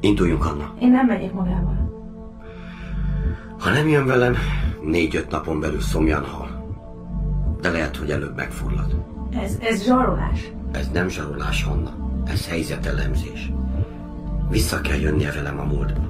[0.00, 0.74] Induljunk, Hanna.
[0.80, 1.90] Én nem megyek magával.
[3.58, 4.34] Ha nem jön velem,
[4.82, 6.76] négy-öt napon belül szomjan hal.
[7.60, 9.04] De lehet, hogy előbb megfullad.
[9.42, 10.52] Ez, ez zsarolás.
[10.72, 11.90] Ez nem zsarolás, Hanna.
[12.26, 13.52] Ez helyzetelemzés.
[14.50, 16.00] Vissza kell jönnie velem a múltba.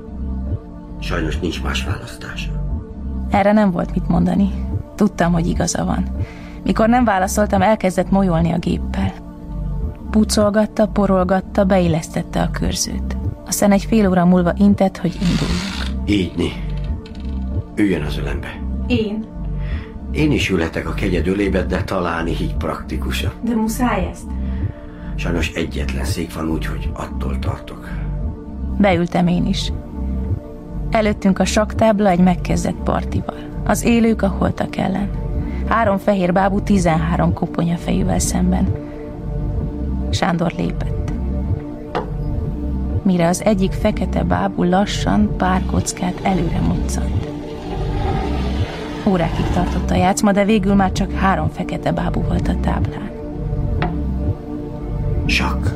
[1.01, 2.51] Sajnos nincs más választása.
[3.30, 4.51] Erre nem volt mit mondani.
[4.95, 6.07] Tudtam, hogy igaza van.
[6.64, 9.12] Mikor nem válaszoltam, elkezdett molyolni a géppel.
[10.11, 13.16] Pucolgatta, porolgatta, beillesztette a körzőt.
[13.47, 16.07] Aztán egy fél óra múlva intett, hogy induljunk.
[16.07, 16.53] Így,
[17.74, 18.61] Üljön az ölembe.
[18.86, 19.24] Én?
[20.12, 23.32] Én is ülhetek a kegyed ölébe, de talán így praktikusabb.
[23.43, 24.26] De muszáj ezt?
[25.14, 27.89] Sajnos egyetlen szék van úgy, hogy attól tartok.
[28.78, 29.72] Beültem én is.
[30.90, 33.36] Előttünk a saktábla egy megkezdett partival.
[33.64, 35.10] Az élők a holtak ellen.
[35.68, 38.68] Három fehér bábú 13 koponya fejűvel szemben.
[40.10, 41.12] Sándor lépett.
[43.02, 47.28] Mire az egyik fekete bábú lassan pár kockát előre moccant.
[49.06, 53.10] Órákig tartott a játszma, de végül már csak három fekete bábú volt a táblán.
[55.26, 55.74] Sak,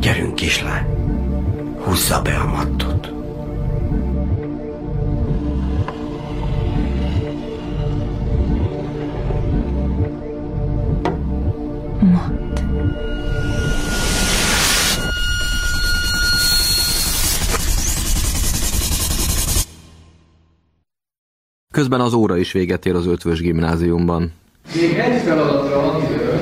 [0.00, 0.86] gyerünk kislány,
[1.86, 3.10] húzza be a mattot.
[12.00, 12.60] Matt.
[21.72, 24.32] Közben az óra is véget ér az ötvös gimnáziumban.
[24.74, 26.40] Még egy feladatra van idő.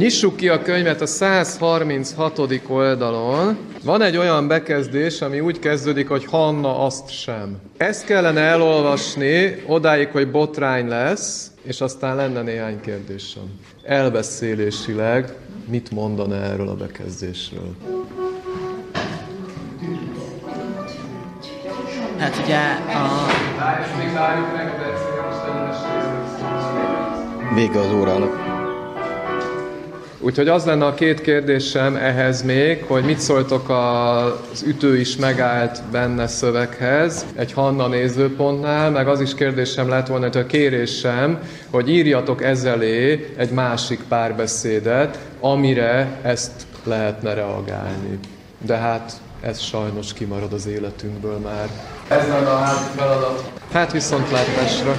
[0.00, 2.38] Nyissuk ki a könyvet a 136.
[2.68, 3.58] oldalon.
[3.84, 7.56] Van egy olyan bekezdés, ami úgy kezdődik, hogy Hanna azt sem.
[7.76, 13.42] Ezt kellene elolvasni odáig, hogy botrány lesz, és aztán lenne néhány kérdésem.
[13.82, 15.34] Elbeszélésileg
[15.68, 17.74] mit mondana erről a bekezdésről?
[22.18, 22.58] Hát ugye
[22.94, 23.26] a...
[27.54, 28.49] Vége az órának.
[30.22, 35.82] Úgyhogy az lenne a két kérdésem ehhez még, hogy mit szóltok az ütő is megállt
[35.90, 41.38] benne szöveghez, egy Hanna nézőpontnál, meg az is kérdésem lett volna, hogy a kérésem,
[41.70, 46.52] hogy írjatok ezelé egy másik párbeszédet, amire ezt
[46.84, 48.18] lehetne reagálni.
[48.66, 51.68] De hát ez sajnos kimarad az életünkből már.
[52.08, 53.50] Ez lenne a házi feladat.
[53.72, 54.94] Hát viszontlátásra.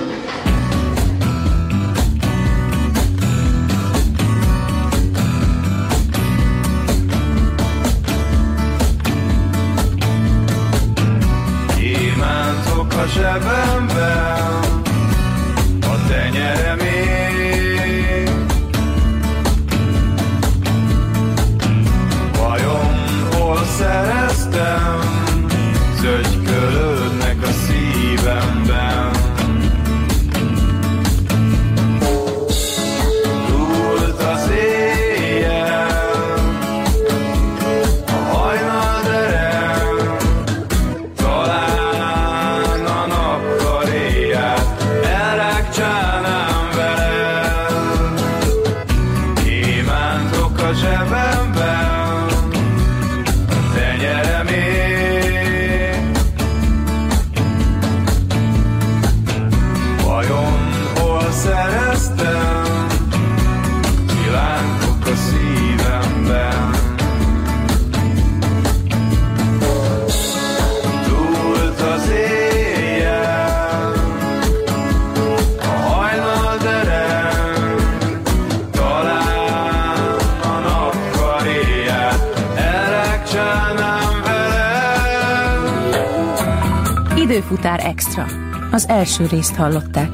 [87.61, 88.25] Időfutár extra.
[88.71, 90.09] Az első részt hallották.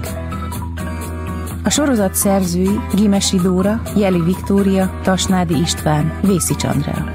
[1.63, 7.11] A sorozat szerzői Gimesi Dóra, Jeli Viktória, Tasnádi István, Vészics Andrea.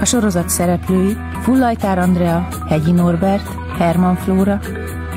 [0.00, 3.48] A sorozat szereplői Fullajtár Andrea, Hegyi Norbert,
[3.78, 4.60] Herman Flóra,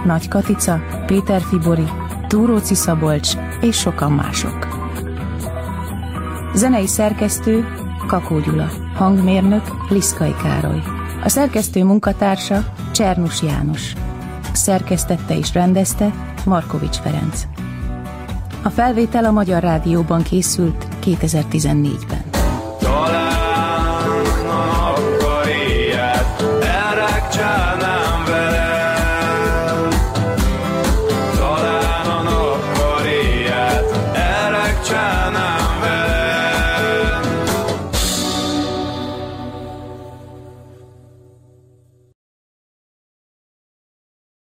[0.06, 1.88] Nagy Katica, Péter Fibori,
[2.28, 3.32] Túróci Szabolcs
[3.62, 4.68] és sokan mások.
[6.54, 7.68] Zenei szerkesztő
[8.08, 10.82] Kakó Gyula, hangmérnök Liszkai Károly.
[11.24, 13.94] A szerkesztő munkatársa Csernus János.
[14.52, 16.14] Szerkesztette és rendezte
[16.46, 17.44] Markovics Ferenc.
[18.64, 22.24] A felvétel a Magyar Rádióban készült 2014-ben.
[22.80, 23.34] Talán